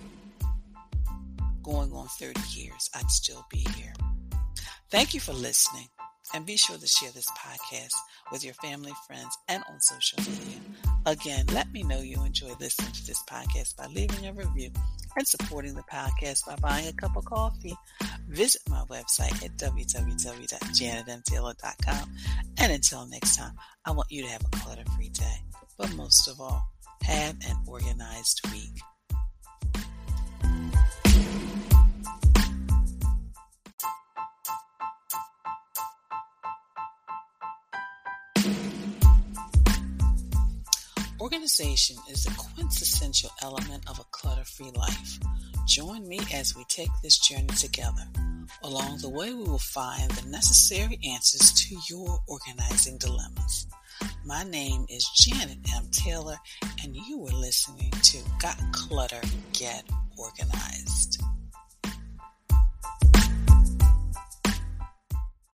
going 1.62 1.92
on 1.92 2.08
30 2.08 2.40
years, 2.50 2.90
I'd 2.94 3.10
still 3.10 3.46
be 3.50 3.66
here. 3.76 3.94
Thank 4.90 5.14
you 5.14 5.20
for 5.20 5.32
listening. 5.32 5.88
And 6.34 6.44
be 6.44 6.56
sure 6.56 6.76
to 6.76 6.86
share 6.86 7.12
this 7.12 7.30
podcast 7.30 7.94
with 8.32 8.44
your 8.44 8.54
family, 8.54 8.92
friends, 9.06 9.38
and 9.48 9.62
on 9.70 9.80
social 9.80 10.18
media. 10.18 10.58
Again, 11.06 11.46
let 11.52 11.72
me 11.72 11.84
know 11.84 12.00
you 12.00 12.22
enjoy 12.24 12.52
listening 12.58 12.90
to 12.92 13.06
this 13.06 13.22
podcast 13.30 13.76
by 13.76 13.86
leaving 13.86 14.26
a 14.26 14.32
review 14.32 14.72
and 15.16 15.24
supporting 15.26 15.74
the 15.74 15.82
podcast 15.82 16.44
by 16.44 16.56
buying 16.56 16.88
a 16.88 16.92
cup 16.92 17.16
of 17.16 17.24
coffee. 17.24 17.76
Visit 18.28 18.60
my 18.68 18.82
website 18.90 19.44
at 19.44 19.56
www.janetmtaylor.com. 19.56 22.12
And 22.58 22.72
until 22.72 23.06
next 23.06 23.36
time, 23.36 23.52
I 23.84 23.92
want 23.92 24.10
you 24.10 24.24
to 24.24 24.28
have 24.28 24.44
a 24.44 24.50
clutter 24.56 24.82
free 24.96 25.10
day. 25.10 25.42
But 25.78 25.94
most 25.94 26.26
of 26.28 26.40
all, 26.40 26.66
have 27.02 27.36
an 27.48 27.56
organized 27.66 28.40
week. 28.52 28.80
Organization 41.20 41.96
is 42.10 42.24
the 42.24 42.30
quintessential 42.36 43.30
element 43.42 43.88
of 43.88 43.98
a 43.98 44.04
clutter 44.10 44.44
free 44.44 44.70
life. 44.74 45.18
Join 45.66 46.06
me 46.06 46.20
as 46.32 46.54
we 46.54 46.64
take 46.68 46.90
this 47.02 47.18
journey 47.18 47.48
together. 47.48 48.06
Along 48.62 48.98
the 48.98 49.08
way, 49.08 49.34
we 49.34 49.42
will 49.42 49.58
find 49.58 50.10
the 50.10 50.28
necessary 50.28 50.98
answers 51.04 51.52
to 51.52 51.76
your 51.90 52.20
organizing 52.28 52.98
dilemmas. 52.98 53.66
My 54.24 54.42
name 54.44 54.86
is 54.88 55.08
Janet 55.20 55.58
M. 55.74 55.88
Taylor, 55.90 56.36
and 56.82 56.96
you 56.96 57.26
are 57.26 57.40
listening 57.40 57.90
to 57.90 58.18
Got 58.40 58.60
Clutter, 58.72 59.20
Get 59.52 59.84
Organized. 60.16 61.22